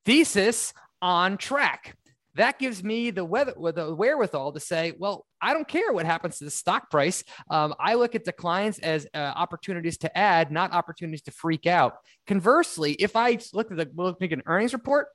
Thesis 0.06 0.74
on 1.02 1.38
track. 1.38 1.96
That 2.36 2.58
gives 2.58 2.84
me 2.84 3.12
the, 3.12 3.24
weather, 3.24 3.54
the 3.54 3.94
wherewithal 3.94 4.54
to 4.54 4.60
say, 4.60 4.94
well, 4.98 5.26
I 5.40 5.54
don't 5.54 5.68
care 5.68 5.94
what 5.94 6.06
happens 6.06 6.40
to 6.40 6.46
the 6.46 6.52
stock 6.52 6.90
price. 6.90 7.24
Um, 7.50 7.76
I 7.80 7.94
look 7.94 8.16
at 8.16 8.24
declines 8.24 8.80
as 8.80 9.06
uh, 9.14 9.18
opportunities 9.18 9.98
to 10.00 10.18
add, 10.18 10.52
not 10.52 10.72
opportunities 10.72 11.22
to 11.24 11.32
freak 11.32 11.68
out. 11.68 11.98
Conversely, 12.26 12.94
if 12.94 13.16
I 13.16 13.38
look 13.54 13.70
at 13.72 13.78
the 13.78 13.90
look 13.96 14.22
at 14.22 14.34
an 14.34 14.42
earnings 14.48 14.74
report, 14.74 15.10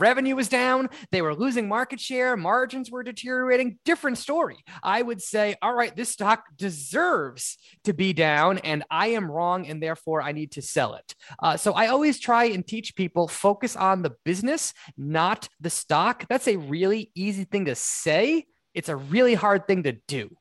Revenue 0.00 0.36
was 0.36 0.48
down. 0.48 0.88
They 1.10 1.22
were 1.22 1.34
losing 1.34 1.68
market 1.68 2.00
share. 2.00 2.36
Margins 2.36 2.90
were 2.90 3.02
deteriorating. 3.02 3.78
Different 3.84 4.18
story. 4.18 4.58
I 4.82 5.02
would 5.02 5.22
say, 5.22 5.56
all 5.62 5.74
right, 5.74 5.94
this 5.94 6.10
stock 6.10 6.44
deserves 6.56 7.58
to 7.84 7.92
be 7.92 8.12
down, 8.12 8.58
and 8.58 8.84
I 8.90 9.08
am 9.08 9.30
wrong, 9.30 9.66
and 9.66 9.82
therefore 9.82 10.22
I 10.22 10.32
need 10.32 10.52
to 10.52 10.62
sell 10.62 10.94
it. 10.94 11.14
Uh, 11.38 11.56
so 11.56 11.72
I 11.72 11.88
always 11.88 12.18
try 12.18 12.44
and 12.44 12.66
teach 12.66 12.94
people 12.96 13.28
focus 13.28 13.76
on 13.76 14.02
the 14.02 14.14
business, 14.24 14.74
not 14.96 15.48
the 15.60 15.70
stock. 15.70 16.26
That's 16.28 16.48
a 16.48 16.56
really 16.56 17.10
easy 17.14 17.44
thing 17.44 17.66
to 17.66 17.74
say. 17.74 18.46
It's 18.74 18.88
a 18.88 18.96
really 18.96 19.34
hard 19.34 19.66
thing 19.66 19.82
to 19.82 19.92
do. 19.92 20.34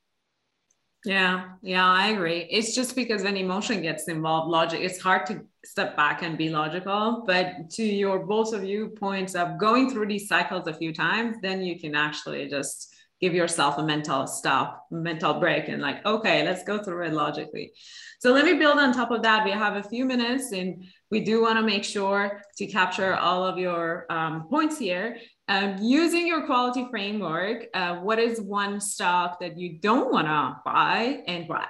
Yeah, 1.04 1.54
yeah, 1.64 1.88
I 1.88 2.10
agree. 2.10 2.48
It's 2.52 2.76
just 2.76 2.96
because 2.96 3.24
when 3.24 3.36
emotion 3.36 3.82
gets 3.82 4.08
involved, 4.08 4.52
logic, 4.52 4.82
it's 4.82 5.02
hard 5.02 5.26
to 5.28 5.42
step 5.66 5.96
back 5.98 6.22
and 6.22 6.38
be 6.38 6.50
logical. 6.50 7.24
But 7.26 7.72
to 7.72 7.84
your 7.84 8.20
both 8.20 8.54
of 8.54 8.64
you 8.64 8.90
points 8.90 9.34
of 9.34 9.58
going 9.58 9.90
through 9.90 10.08
these 10.08 10.28
cycles 10.28 10.68
a 10.68 10.74
few 10.74 10.94
times, 10.94 11.38
then 11.42 11.64
you 11.64 11.80
can 11.80 11.96
actually 11.96 12.48
just 12.50 12.94
give 13.20 13.34
yourself 13.34 13.78
a 13.80 13.84
mental 13.84 14.28
stop, 14.28 14.86
mental 14.92 15.36
break, 15.36 15.70
and 15.70 15.82
like, 15.82 16.06
okay, 16.06 16.44
let's 16.44 16.64
go 16.64 16.84
through 16.84 17.06
it 17.06 17.14
logically. 17.14 17.72
So 18.20 18.32
let 18.32 18.46
me 18.46 18.54
build 18.54 18.78
on 18.78 18.94
top 18.94 19.10
of 19.10 19.24
that. 19.24 19.44
We 19.44 19.52
have 19.52 19.78
a 19.78 19.84
few 19.84 20.06
minutes 20.06 20.52
and 20.52 20.84
we 21.10 21.22
do 21.24 21.42
want 21.42 21.58
to 21.58 21.64
make 21.64 21.84
sure 21.84 22.42
to 22.58 22.68
capture 22.68 23.16
all 23.16 23.44
of 23.44 23.58
your 23.58 24.06
um, 24.12 24.48
points 24.50 24.78
here. 24.78 25.18
Um, 25.52 25.80
using 25.82 26.26
your 26.28 26.46
quality 26.46 26.88
framework, 26.90 27.66
uh, 27.74 27.98
what 27.98 28.20
is 28.20 28.40
one 28.40 28.80
stock 28.80 29.42
that 29.42 29.58
you 29.58 29.80
don't 29.80 30.10
want 30.10 30.28
to 30.28 30.56
buy 30.64 31.24
and 31.28 31.50
why? 31.50 31.68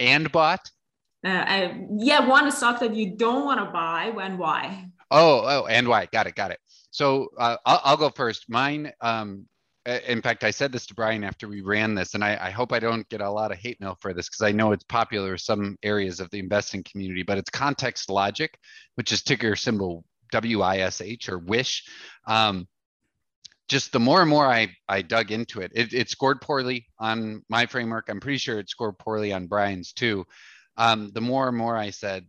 And 0.00 0.32
bought? 0.32 0.68
Uh, 1.24 1.28
uh, 1.28 1.74
yeah, 1.98 2.26
one 2.26 2.50
stock 2.50 2.80
that 2.80 2.96
you 2.96 3.14
don't 3.16 3.44
want 3.44 3.60
to 3.60 3.66
buy 3.66 4.12
and 4.20 4.36
why? 4.36 4.86
Oh, 5.12 5.42
oh, 5.46 5.66
and 5.66 5.86
why? 5.86 6.08
Got 6.10 6.26
it, 6.26 6.34
got 6.34 6.50
it. 6.50 6.58
So 6.90 7.28
uh, 7.38 7.58
I'll, 7.64 7.80
I'll, 7.84 7.96
go 7.96 8.10
first. 8.10 8.46
Mine, 8.48 8.90
um, 9.00 9.46
in 9.86 10.22
fact, 10.22 10.42
I 10.42 10.50
said 10.50 10.72
this 10.72 10.86
to 10.86 10.96
Brian 10.96 11.22
after 11.22 11.46
we 11.46 11.60
ran 11.60 11.94
this, 11.94 12.14
and 12.14 12.24
I, 12.24 12.36
I 12.46 12.50
hope 12.50 12.72
I 12.72 12.80
don't 12.80 13.08
get 13.10 13.20
a 13.20 13.30
lot 13.30 13.52
of 13.52 13.58
hate 13.58 13.80
mail 13.80 13.96
for 14.00 14.12
this 14.12 14.28
because 14.28 14.42
I 14.42 14.50
know 14.50 14.72
it's 14.72 14.84
popular 14.84 15.34
in 15.34 15.38
some 15.38 15.76
areas 15.84 16.18
of 16.18 16.28
the 16.30 16.40
investing 16.40 16.82
community, 16.82 17.22
but 17.22 17.38
it's 17.38 17.50
context 17.50 18.10
logic, 18.10 18.58
which 18.96 19.12
is 19.12 19.22
ticker 19.22 19.54
symbol 19.54 20.04
W-I-S-H 20.32 21.28
or 21.28 21.38
Wish. 21.38 21.84
Um, 22.26 22.66
just 23.68 23.92
the 23.92 24.00
more 24.00 24.20
and 24.20 24.28
more 24.28 24.46
I, 24.46 24.74
I 24.88 25.02
dug 25.02 25.30
into 25.30 25.60
it, 25.60 25.72
it, 25.74 25.94
it 25.94 26.10
scored 26.10 26.40
poorly 26.40 26.86
on 26.98 27.42
my 27.48 27.66
framework. 27.66 28.08
I'm 28.08 28.20
pretty 28.20 28.38
sure 28.38 28.58
it 28.58 28.68
scored 28.68 28.98
poorly 28.98 29.32
on 29.32 29.46
Brian's 29.46 29.92
too. 29.92 30.26
Um, 30.76 31.10
the 31.14 31.20
more 31.20 31.48
and 31.48 31.56
more 31.56 31.76
I 31.76 31.90
said, 31.90 32.26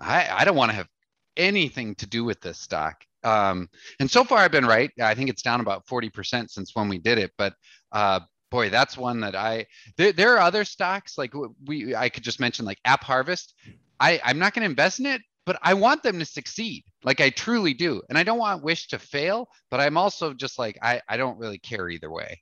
I, 0.00 0.28
I 0.30 0.44
don't 0.44 0.56
want 0.56 0.70
to 0.72 0.76
have 0.76 0.88
anything 1.36 1.94
to 1.96 2.06
do 2.06 2.24
with 2.24 2.40
this 2.40 2.58
stock. 2.58 3.02
Um, 3.22 3.68
and 4.00 4.10
so 4.10 4.24
far 4.24 4.38
I've 4.38 4.52
been 4.52 4.66
right. 4.66 4.90
I 5.00 5.14
think 5.14 5.30
it's 5.30 5.42
down 5.42 5.60
about 5.60 5.86
40% 5.86 6.50
since 6.50 6.74
when 6.74 6.88
we 6.88 6.98
did 6.98 7.18
it, 7.18 7.32
but 7.38 7.54
uh, 7.92 8.20
boy, 8.50 8.68
that's 8.68 8.98
one 8.98 9.20
that 9.20 9.34
I, 9.34 9.66
there, 9.96 10.12
there 10.12 10.34
are 10.34 10.40
other 10.40 10.64
stocks 10.64 11.16
like 11.16 11.32
we, 11.64 11.94
I 11.94 12.08
could 12.08 12.24
just 12.24 12.40
mention 12.40 12.66
like 12.66 12.78
App 12.84 13.04
Harvest. 13.04 13.54
I, 13.98 14.20
I'm 14.22 14.38
not 14.38 14.52
going 14.52 14.64
to 14.64 14.70
invest 14.70 15.00
in 15.00 15.06
it, 15.06 15.22
but 15.46 15.58
I 15.62 15.74
want 15.74 16.02
them 16.02 16.18
to 16.18 16.24
succeed. 16.24 16.84
Like 17.02 17.20
I 17.20 17.30
truly 17.30 17.74
do. 17.74 18.02
And 18.08 18.16
I 18.16 18.22
don't 18.22 18.38
want 18.38 18.62
Wish 18.62 18.88
to 18.88 18.98
fail, 18.98 19.48
but 19.70 19.80
I'm 19.80 19.96
also 19.96 20.32
just 20.32 20.58
like, 20.58 20.78
I, 20.82 21.00
I 21.08 21.16
don't 21.16 21.38
really 21.38 21.58
care 21.58 21.88
either 21.88 22.10
way. 22.10 22.40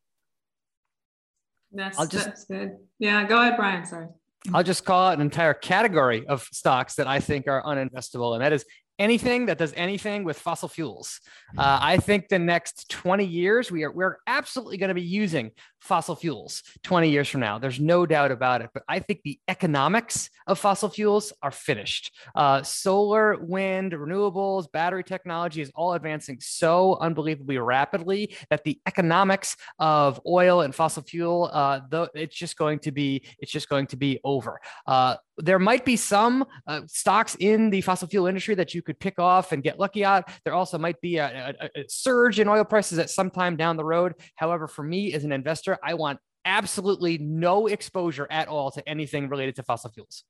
That's, 1.72 1.96
just, 2.08 2.26
that's 2.26 2.44
good. 2.44 2.76
Yeah, 2.98 3.24
go 3.24 3.40
ahead, 3.40 3.56
Brian. 3.56 3.84
Sorry. 3.86 4.08
I'll 4.52 4.62
just 4.62 4.84
call 4.84 5.08
out 5.08 5.14
an 5.14 5.20
entire 5.20 5.54
category 5.54 6.26
of 6.26 6.42
stocks 6.52 6.96
that 6.96 7.06
I 7.06 7.20
think 7.20 7.46
are 7.46 7.62
uninvestable, 7.62 8.34
and 8.34 8.42
that 8.42 8.52
is 8.52 8.64
anything 8.98 9.46
that 9.46 9.58
does 9.58 9.72
anything 9.76 10.24
with 10.24 10.38
fossil 10.38 10.68
fuels. 10.68 11.20
Uh, 11.56 11.78
I 11.80 11.96
think 11.96 12.28
the 12.28 12.38
next 12.38 12.90
20 12.90 13.24
years, 13.24 13.70
we 13.70 13.84
are 13.84 13.92
we're 13.92 14.18
absolutely 14.26 14.76
going 14.76 14.88
to 14.88 14.94
be 14.94 15.02
using 15.02 15.52
fossil 15.82 16.14
fuels 16.14 16.62
20 16.84 17.10
years 17.10 17.28
from 17.28 17.40
now. 17.40 17.58
There's 17.58 17.80
no 17.80 18.06
doubt 18.06 18.30
about 18.30 18.62
it. 18.62 18.70
But 18.72 18.84
I 18.88 19.00
think 19.00 19.20
the 19.24 19.38
economics 19.48 20.30
of 20.46 20.58
fossil 20.58 20.88
fuels 20.88 21.32
are 21.42 21.50
finished. 21.50 22.12
Uh, 22.34 22.62
solar, 22.62 23.36
wind, 23.40 23.92
renewables, 23.92 24.70
battery 24.70 25.02
technology 25.02 25.60
is 25.60 25.72
all 25.74 25.94
advancing 25.94 26.38
so 26.40 26.98
unbelievably 27.00 27.58
rapidly 27.58 28.36
that 28.48 28.62
the 28.64 28.80
economics 28.86 29.56
of 29.80 30.20
oil 30.26 30.60
and 30.60 30.74
fossil 30.74 31.02
fuel, 31.02 31.50
uh, 31.52 31.80
though 31.90 32.08
it's 32.14 32.36
just 32.36 32.56
going 32.56 32.78
to 32.78 32.92
be 32.92 33.24
it's 33.40 33.52
just 33.52 33.68
going 33.68 33.86
to 33.88 33.96
be 33.96 34.20
over. 34.24 34.60
Uh, 34.86 35.16
there 35.38 35.58
might 35.58 35.84
be 35.84 35.96
some 35.96 36.44
uh, 36.66 36.82
stocks 36.86 37.36
in 37.40 37.70
the 37.70 37.80
fossil 37.80 38.06
fuel 38.06 38.26
industry 38.26 38.54
that 38.54 38.74
you 38.74 38.82
could 38.82 38.98
pick 38.98 39.18
off 39.18 39.52
and 39.52 39.62
get 39.62 39.80
lucky 39.80 40.04
at. 40.04 40.30
There 40.44 40.54
also 40.54 40.78
might 40.78 41.00
be 41.00 41.16
a, 41.16 41.54
a, 41.60 41.80
a 41.80 41.84
surge 41.88 42.38
in 42.38 42.48
oil 42.48 42.64
prices 42.64 42.98
at 42.98 43.10
some 43.10 43.30
time 43.30 43.56
down 43.56 43.76
the 43.76 43.84
road. 43.84 44.14
However, 44.36 44.68
for 44.68 44.82
me 44.82 45.14
as 45.14 45.24
an 45.24 45.32
investor, 45.32 45.71
investor, 45.72 45.85
I 45.85 45.94
want 45.94 46.18
absolutely 46.44 47.18
no 47.18 47.66
exposure 47.66 48.26
at 48.30 48.48
all 48.48 48.70
to 48.72 48.88
anything 48.88 49.28
related 49.28 49.56
to 49.56 49.62
fossil 49.62 49.90
fuels. 49.90 50.24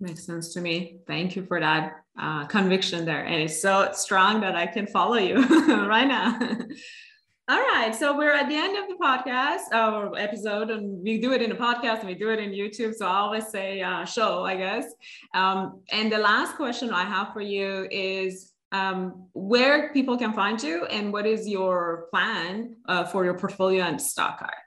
Makes 0.00 0.26
sense 0.26 0.52
to 0.54 0.60
me. 0.60 0.98
Thank 1.06 1.36
you 1.36 1.46
for 1.46 1.60
that 1.60 2.00
uh, 2.20 2.46
conviction 2.46 3.04
there. 3.04 3.24
And 3.24 3.42
it's 3.42 3.62
so 3.62 3.90
strong 3.92 4.40
that 4.40 4.56
I 4.56 4.66
can 4.66 4.86
follow 4.86 5.16
you 5.16 5.36
right 5.86 6.08
now. 6.08 6.38
All 7.48 7.58
right. 7.58 7.94
So 7.94 8.16
we're 8.16 8.32
at 8.32 8.48
the 8.48 8.54
end 8.54 8.76
of 8.78 8.88
the 8.88 8.94
podcast 8.94 9.72
or 9.72 10.16
episode, 10.18 10.70
and 10.70 11.02
we 11.02 11.20
do 11.20 11.32
it 11.32 11.42
in 11.42 11.52
a 11.52 11.56
podcast 11.56 11.98
and 12.00 12.08
we 12.08 12.14
do 12.14 12.30
it 12.30 12.38
in 12.38 12.50
YouTube. 12.50 12.94
So 12.94 13.06
I 13.06 13.16
always 13.16 13.48
say 13.48 13.82
uh, 13.82 14.04
show, 14.04 14.44
I 14.44 14.56
guess. 14.56 14.86
Um, 15.34 15.82
and 15.90 16.10
the 16.10 16.18
last 16.18 16.56
question 16.56 16.90
I 16.90 17.04
have 17.04 17.32
for 17.32 17.40
you 17.40 17.88
is 17.90 18.52
um, 18.70 19.26
where 19.34 19.92
people 19.92 20.16
can 20.16 20.32
find 20.32 20.62
you 20.62 20.86
and 20.86 21.12
what 21.12 21.26
is 21.26 21.46
your 21.46 22.06
plan 22.10 22.76
uh, 22.88 23.04
for 23.04 23.24
your 23.24 23.34
portfolio 23.34 23.84
and 23.84 24.00
stock 24.00 24.38
card? 24.38 24.61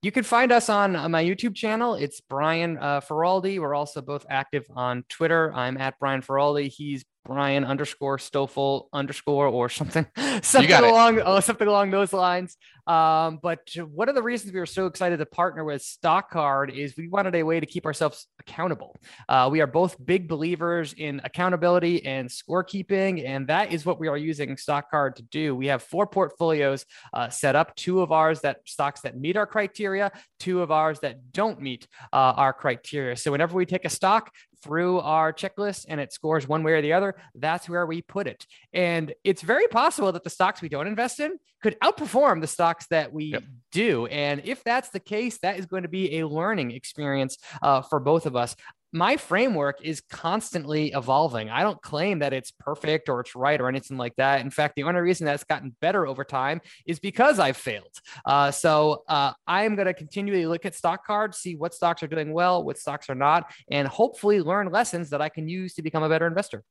You 0.00 0.12
can 0.12 0.22
find 0.22 0.52
us 0.52 0.68
on 0.68 0.94
uh, 0.94 1.08
my 1.08 1.24
YouTube 1.24 1.56
channel. 1.56 1.94
It's 1.94 2.20
Brian 2.20 2.78
uh, 2.78 3.00
Feroldi. 3.00 3.58
We're 3.58 3.74
also 3.74 4.00
both 4.00 4.24
active 4.30 4.64
on 4.76 5.02
Twitter. 5.08 5.52
I'm 5.52 5.76
at 5.76 5.98
Brian 5.98 6.22
Feroldi. 6.22 6.68
He's 6.68 7.04
Brian 7.24 7.64
underscore 7.64 8.18
Stoffel 8.18 8.88
underscore 8.92 9.48
or 9.48 9.68
something, 9.68 10.06
something 10.42 10.72
along 10.72 11.20
oh, 11.24 11.40
something 11.40 11.66
along 11.66 11.90
those 11.90 12.12
lines. 12.12 12.56
Um, 12.88 13.38
but 13.42 13.68
one 13.92 14.08
of 14.08 14.14
the 14.14 14.22
reasons 14.22 14.52
we 14.52 14.58
were 14.58 14.66
so 14.66 14.86
excited 14.86 15.18
to 15.18 15.26
partner 15.26 15.62
with 15.62 15.82
StockCard 15.82 16.74
is 16.74 16.96
we 16.96 17.08
wanted 17.08 17.34
a 17.34 17.42
way 17.42 17.60
to 17.60 17.66
keep 17.66 17.84
ourselves 17.84 18.26
accountable. 18.40 18.96
Uh, 19.28 19.48
we 19.52 19.60
are 19.60 19.66
both 19.66 19.94
big 20.04 20.26
believers 20.26 20.94
in 20.94 21.20
accountability 21.22 22.04
and 22.06 22.28
scorekeeping, 22.28 23.26
and 23.26 23.46
that 23.48 23.72
is 23.72 23.84
what 23.84 24.00
we 24.00 24.08
are 24.08 24.16
using 24.16 24.56
StockCard 24.56 25.16
to 25.16 25.22
do. 25.22 25.54
We 25.54 25.66
have 25.66 25.82
four 25.82 26.06
portfolios 26.06 26.86
uh, 27.12 27.28
set 27.28 27.54
up: 27.54 27.76
two 27.76 28.00
of 28.00 28.10
ours 28.10 28.40
that 28.40 28.60
stocks 28.64 29.02
that 29.02 29.18
meet 29.18 29.36
our 29.36 29.46
criteria, 29.46 30.10
two 30.40 30.62
of 30.62 30.70
ours 30.70 31.00
that 31.00 31.32
don't 31.32 31.60
meet 31.60 31.86
uh, 32.12 32.32
our 32.36 32.54
criteria. 32.54 33.16
So 33.16 33.30
whenever 33.30 33.54
we 33.54 33.66
take 33.66 33.84
a 33.84 33.90
stock, 33.90 34.32
through 34.62 35.00
our 35.00 35.32
checklist 35.32 35.86
and 35.88 36.00
it 36.00 36.12
scores 36.12 36.48
one 36.48 36.62
way 36.62 36.72
or 36.72 36.82
the 36.82 36.92
other, 36.92 37.14
that's 37.34 37.68
where 37.68 37.86
we 37.86 38.02
put 38.02 38.26
it. 38.26 38.46
And 38.72 39.14
it's 39.24 39.42
very 39.42 39.68
possible 39.68 40.12
that 40.12 40.24
the 40.24 40.30
stocks 40.30 40.60
we 40.60 40.68
don't 40.68 40.86
invest 40.86 41.20
in 41.20 41.38
could 41.62 41.78
outperform 41.80 42.40
the 42.40 42.46
stocks 42.46 42.77
that 42.86 43.12
we 43.12 43.26
yep. 43.26 43.42
do. 43.72 44.06
And 44.06 44.42
if 44.44 44.64
that's 44.64 44.90
the 44.90 45.00
case, 45.00 45.38
that 45.42 45.58
is 45.58 45.66
going 45.66 45.82
to 45.82 45.88
be 45.88 46.18
a 46.18 46.26
learning 46.26 46.70
experience 46.70 47.36
uh, 47.62 47.82
for 47.82 48.00
both 48.00 48.26
of 48.26 48.36
us 48.36 48.56
my 48.92 49.16
framework 49.16 49.80
is 49.82 50.00
constantly 50.00 50.92
evolving. 50.92 51.50
I 51.50 51.62
don't 51.62 51.80
claim 51.82 52.20
that 52.20 52.32
it's 52.32 52.50
perfect 52.50 53.08
or 53.08 53.20
it's 53.20 53.34
right 53.34 53.60
or 53.60 53.68
anything 53.68 53.98
like 53.98 54.16
that. 54.16 54.40
In 54.40 54.50
fact, 54.50 54.76
the 54.76 54.84
only 54.84 55.00
reason 55.00 55.26
that's 55.26 55.44
gotten 55.44 55.76
better 55.80 56.06
over 56.06 56.24
time 56.24 56.60
is 56.86 56.98
because 56.98 57.38
I've 57.38 57.56
failed. 57.56 57.94
Uh, 58.24 58.50
so 58.50 59.02
uh, 59.08 59.32
I 59.46 59.64
am 59.64 59.76
going 59.76 59.86
to 59.86 59.94
continually 59.94 60.46
look 60.46 60.64
at 60.64 60.74
stock 60.74 61.06
cards, 61.06 61.38
see 61.38 61.54
what 61.54 61.74
stocks 61.74 62.02
are 62.02 62.06
doing 62.06 62.32
well, 62.32 62.64
what 62.64 62.78
stocks 62.78 63.10
are 63.10 63.14
not, 63.14 63.52
and 63.70 63.86
hopefully 63.86 64.40
learn 64.40 64.70
lessons 64.70 65.10
that 65.10 65.20
I 65.20 65.28
can 65.28 65.48
use 65.48 65.74
to 65.74 65.82
become 65.82 66.02
a 66.02 66.08
better 66.08 66.26
investor. 66.26 66.64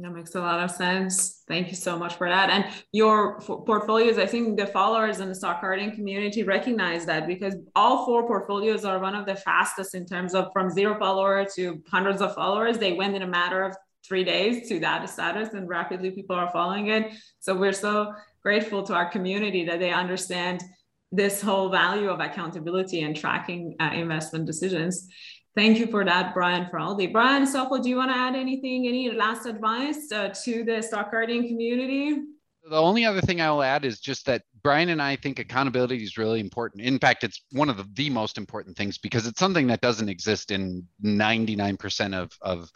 That 0.00 0.12
makes 0.12 0.34
a 0.34 0.40
lot 0.40 0.60
of 0.60 0.70
sense. 0.70 1.42
Thank 1.46 1.68
you 1.68 1.74
so 1.74 1.98
much 1.98 2.14
for 2.14 2.26
that. 2.26 2.48
And 2.48 2.64
your 2.90 3.36
f- 3.36 3.46
portfolios, 3.66 4.16
I 4.16 4.24
think 4.24 4.58
the 4.58 4.66
followers 4.66 5.20
in 5.20 5.28
the 5.28 5.34
stock 5.34 5.60
carding 5.60 5.94
community 5.94 6.42
recognize 6.42 7.04
that 7.04 7.26
because 7.26 7.54
all 7.76 8.06
four 8.06 8.26
portfolios 8.26 8.86
are 8.86 8.98
one 8.98 9.14
of 9.14 9.26
the 9.26 9.36
fastest 9.36 9.94
in 9.94 10.06
terms 10.06 10.34
of 10.34 10.48
from 10.54 10.70
zero 10.70 10.98
follower 10.98 11.44
to 11.56 11.82
hundreds 11.90 12.22
of 12.22 12.34
followers. 12.34 12.78
They 12.78 12.94
went 12.94 13.14
in 13.14 13.20
a 13.20 13.26
matter 13.26 13.62
of 13.62 13.76
three 14.06 14.24
days 14.24 14.70
to 14.70 14.80
that 14.80 15.06
status, 15.10 15.52
and 15.52 15.68
rapidly 15.68 16.10
people 16.12 16.34
are 16.34 16.50
following 16.50 16.86
it. 16.86 17.12
So 17.40 17.54
we're 17.54 17.72
so 17.74 18.14
grateful 18.42 18.82
to 18.84 18.94
our 18.94 19.10
community 19.10 19.66
that 19.66 19.80
they 19.80 19.92
understand 19.92 20.62
this 21.12 21.42
whole 21.42 21.68
value 21.68 22.08
of 22.08 22.20
accountability 22.20 23.02
and 23.02 23.14
tracking 23.14 23.76
uh, 23.78 23.90
investment 23.92 24.46
decisions. 24.46 25.08
Thank 25.56 25.78
you 25.78 25.88
for 25.88 26.04
that, 26.04 26.32
Brian 26.32 26.66
Feroldi. 26.66 27.12
Brian 27.12 27.44
Stoffel, 27.44 27.82
do 27.82 27.88
you 27.88 27.96
want 27.96 28.12
to 28.12 28.16
add 28.16 28.36
anything, 28.36 28.86
any 28.86 29.10
last 29.10 29.46
advice 29.46 30.10
uh, 30.12 30.28
to 30.44 30.64
the 30.64 30.80
stock 30.80 31.10
carding 31.10 31.48
community? 31.48 32.18
The 32.68 32.76
only 32.76 33.04
other 33.04 33.20
thing 33.20 33.40
I 33.40 33.50
will 33.50 33.62
add 33.62 33.84
is 33.84 33.98
just 34.00 34.26
that 34.26 34.42
Brian 34.62 34.90
and 34.90 35.02
I 35.02 35.16
think 35.16 35.38
accountability 35.38 36.02
is 36.04 36.16
really 36.16 36.38
important. 36.38 36.84
In 36.84 36.98
fact, 36.98 37.24
it's 37.24 37.42
one 37.50 37.68
of 37.68 37.78
the, 37.78 37.86
the 37.94 38.10
most 38.10 38.38
important 38.38 38.76
things 38.76 38.98
because 38.98 39.26
it's 39.26 39.40
something 39.40 39.66
that 39.68 39.80
doesn't 39.80 40.08
exist 40.08 40.52
in 40.52 40.86
99% 41.04 42.14
of, 42.14 42.30
of, 42.42 42.70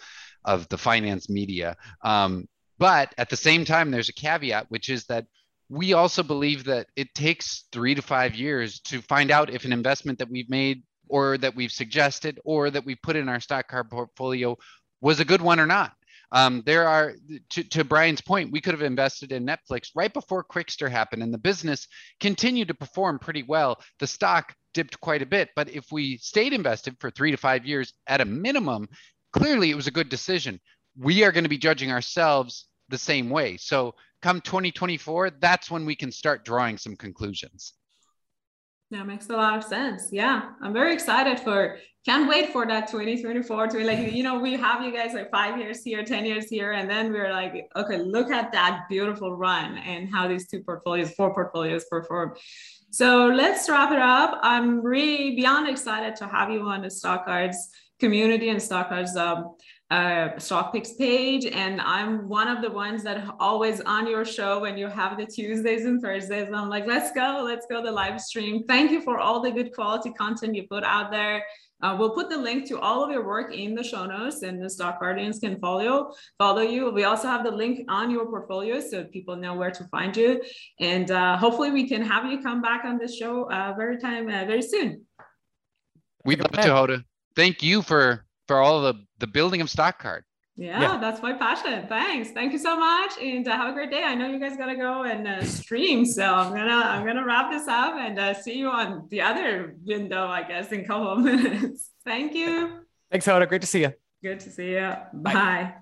of 0.45 0.69
the 0.69 0.79
finance 0.79 1.29
media. 1.29 1.77
Um, 2.03 2.49
but 2.79 3.15
at 3.19 3.31
the 3.31 3.37
same 3.37 3.65
time, 3.65 3.91
there's 3.91 4.09
a 4.09 4.15
caveat, 4.15 4.67
which 4.69 4.89
is 4.89 5.05
that 5.07 5.27
we 5.69 5.93
also 5.93 6.23
believe 6.23 6.65
that 6.65 6.89
it 6.97 7.15
takes 7.15 7.67
three 7.71 7.95
to 7.95 8.03
five 8.03 8.35
years 8.35 8.81
to 8.81 9.01
find 9.03 9.31
out 9.31 9.51
if 9.51 9.65
an 9.65 9.73
investment 9.73 10.19
that 10.19 10.31
we've 10.31 10.51
made 10.51 10.83
or 11.09 11.39
that 11.39 11.55
we've 11.55 11.73
suggested 11.73 12.41
or 12.45 12.71
that 12.71 12.85
we 12.85 12.95
put 12.95 13.17
in 13.17 13.29
our 13.29 13.41
stock 13.41 13.69
car 13.69 13.85
portfolio 13.85 14.57
was 15.01 15.21
a 15.21 15.25
good 15.25 15.43
one 15.43 15.61
or 15.61 15.67
not. 15.67 15.93
Um, 16.33 16.63
there 16.67 16.89
are, 16.89 17.15
to, 17.51 17.63
to 17.63 17.85
Brian's 17.85 18.21
point, 18.21 18.51
we 18.51 18.61
could 18.61 18.75
have 18.75 18.83
invested 18.83 19.31
in 19.31 19.47
Netflix 19.47 19.91
right 19.95 20.13
before 20.13 20.43
Qwikster 20.43 20.91
happened, 20.91 21.23
and 21.23 21.33
the 21.33 21.39
business 21.39 21.87
continued 22.19 22.69
to 22.69 22.75
perform 22.75 23.21
pretty 23.21 23.45
well. 23.45 23.81
The 24.01 24.07
stock 24.09 24.53
dipped 24.73 25.01
quite 25.01 25.23
a 25.23 25.27
bit, 25.27 25.51
but 25.55 25.71
if 25.71 25.93
we 25.93 26.17
stayed 26.17 26.53
invested 26.53 26.97
for 26.99 27.11
three 27.11 27.31
to 27.31 27.37
five 27.37 27.65
years 27.65 27.93
at 28.09 28.21
a 28.21 28.25
minimum, 28.25 28.89
clearly 29.33 29.71
it 29.71 29.77
was 29.77 29.87
a 29.87 29.93
good 29.93 30.09
decision. 30.09 30.61
We 30.99 31.23
are 31.23 31.31
going 31.31 31.45
to 31.45 31.51
be 31.51 31.59
judging 31.59 31.93
ourselves 31.93 32.67
the 32.89 32.99
same 32.99 33.31
way. 33.31 33.57
So, 33.57 33.95
come 34.21 34.41
2024, 34.41 35.31
that's 35.39 35.71
when 35.71 35.87
we 35.87 35.95
can 35.95 36.11
start 36.11 36.45
drawing 36.45 36.79
some 36.79 36.97
conclusions. 36.97 37.75
That 38.95 39.09
makes 39.09 39.29
a 39.29 39.33
lot 39.33 39.59
of 39.59 39.65
sense. 39.65 40.11
Yeah, 40.13 40.51
I'm 40.63 40.73
very 40.73 40.95
excited 40.95 41.41
for. 41.41 41.79
Can't 42.07 42.29
wait 42.29 42.53
for 42.53 42.65
that 42.67 42.87
2024 42.87 43.69
to 43.69 43.85
like 43.85 44.13
you 44.13 44.23
know 44.23 44.39
we 44.39 44.53
have 44.53 44.85
you 44.85 44.93
guys 44.93 45.15
like 45.15 45.33
five 45.33 45.59
years 45.59 45.83
here, 45.83 46.05
ten 46.05 46.25
years 46.25 46.49
here, 46.49 46.71
and 46.73 46.89
then 46.89 47.13
we're 47.13 47.33
like, 47.33 47.69
okay, 47.75 47.99
look 47.99 48.31
at 48.31 48.53
that 48.53 48.85
beautiful 48.89 49.37
run 49.37 49.79
and 49.79 50.09
how 50.15 50.29
these 50.29 50.47
two 50.47 50.63
portfolios, 50.63 51.11
four 51.15 51.35
portfolios 51.35 51.87
perform. 51.87 52.37
So 52.93 53.27
let's 53.27 53.69
wrap 53.69 53.91
it 53.91 53.99
up. 53.99 54.39
I'm 54.43 54.81
really 54.81 55.35
beyond 55.35 55.69
excited 55.69 56.15
to 56.17 56.29
have 56.29 56.51
you 56.51 56.61
on 56.63 56.83
the 56.83 56.89
StockCards 56.89 57.57
community 57.99 58.51
and 58.51 58.61
StockCards 58.61 59.17
um, 59.17 59.57
uh, 59.91 60.39
stock 60.39 60.73
picks 60.73 60.95
page 60.95 61.45
and 61.45 61.81
i'm 61.83 62.27
one 62.29 62.49
of 62.49 62.63
the 62.63 62.71
ones 62.71 63.03
that 63.03 63.23
always 63.39 63.81
on 63.83 64.07
your 64.07 64.25
show 64.25 64.61
when 64.61 64.79
you 64.79 64.89
have 64.89 65.17
the 65.19 65.27
tuesdays 65.27 65.85
and 65.85 66.01
thursdays. 66.01 66.49
I'm 66.53 66.69
like 66.69 66.87
let's 66.87 67.13
go 67.13 67.43
let's 67.45 67.67
go 67.67 67.83
the 67.83 67.93
live 67.93 68.21
stream. 68.21 68.65
Thank 68.67 68.91
you 68.91 69.01
for 69.03 69.19
all 69.19 69.41
the 69.41 69.51
good 69.51 69.75
quality 69.75 70.11
content 70.13 70.55
you 70.55 70.67
put 70.69 70.85
out 70.85 71.11
there. 71.11 71.45
Uh, 71.83 71.95
we'll 71.99 72.11
put 72.11 72.31
the 72.31 72.37
link 72.37 72.67
to 72.67 72.81
all 72.81 73.05
of 73.05 73.11
your 73.11 73.27
work 73.27 73.53
in 73.53 73.75
the 73.75 73.83
show 73.83 74.07
notes 74.07 74.43
and 74.43 74.61
the 74.63 74.67
Stockcardians 74.67 75.41
can 75.41 75.59
follow 75.61 76.13
follow 76.39 76.63
you. 76.63 76.91
We 76.91 77.05
also 77.05 77.29
have 77.29 77.45
the 77.45 77.51
link 77.51 77.85
on 77.89 78.11
your 78.11 78.27
portfolio 78.27 78.81
so 78.81 79.05
people 79.05 79.37
know 79.37 79.55
where 79.55 79.71
to 79.71 79.85
find 79.89 80.17
you. 80.17 80.43
And 80.81 81.11
uh, 81.11 81.37
hopefully 81.37 81.71
we 81.71 81.87
can 81.87 82.03
have 82.03 82.31
you 82.31 82.41
come 82.41 82.63
back 82.63 82.85
on 82.85 82.97
this 82.97 83.17
show 83.17 83.51
uh, 83.51 83.75
very 83.77 83.99
time 83.99 84.29
uh, 84.29 84.45
very 84.47 84.63
soon. 84.63 85.03
We'd 86.25 86.41
love 86.41 86.53
to 86.53 86.71
Hoda. 86.71 87.05
thank 87.37 87.63
you 87.63 87.83
for 87.83 88.25
for 88.49 88.63
all 88.63 88.81
the 88.81 88.95
the 89.25 89.33
building 89.33 89.63
of 89.63 89.69
StockCard. 89.69 90.21
Yeah, 90.57 90.81
yeah, 90.81 90.99
that's 91.01 91.21
my 91.23 91.33
passion. 91.33 91.87
Thanks. 91.89 92.31
Thank 92.31 92.53
you 92.53 92.59
so 92.59 92.79
much, 92.79 93.13
and 93.21 93.49
uh, 93.49 93.57
have 93.57 93.71
a 93.71 93.73
great 93.73 93.91
day. 93.91 94.05
I 94.05 94.15
know 94.15 94.29
you 94.29 94.39
guys 94.39 94.57
gotta 94.57 94.77
go 94.77 95.03
and 95.03 95.27
uh, 95.27 95.43
stream, 95.45 96.05
so 96.05 96.23
I'm 96.23 96.51
gonna 96.55 96.83
I'm 96.93 97.05
gonna 97.05 97.25
wrap 97.25 97.51
this 97.51 97.67
up 97.67 97.95
and 97.95 98.19
uh, 98.19 98.35
see 98.35 98.57
you 98.59 98.69
on 98.69 99.09
the 99.11 99.21
other 99.23 99.75
window, 99.85 100.27
I 100.29 100.43
guess, 100.45 100.71
in 100.71 100.81
a 100.81 100.85
couple 100.87 101.09
of 101.11 101.19
minutes. 101.31 101.91
Thank 102.05 102.35
you. 102.35 102.83
Thanks, 103.11 103.27
Hoda. 103.27 103.49
Great 103.49 103.63
to 103.63 103.67
see 103.67 103.81
you. 103.81 103.93
Good 104.23 104.41
to 104.41 104.51
see 104.51 104.73
you. 104.73 104.93
Bye. 105.13 105.33
Bye. 105.33 105.75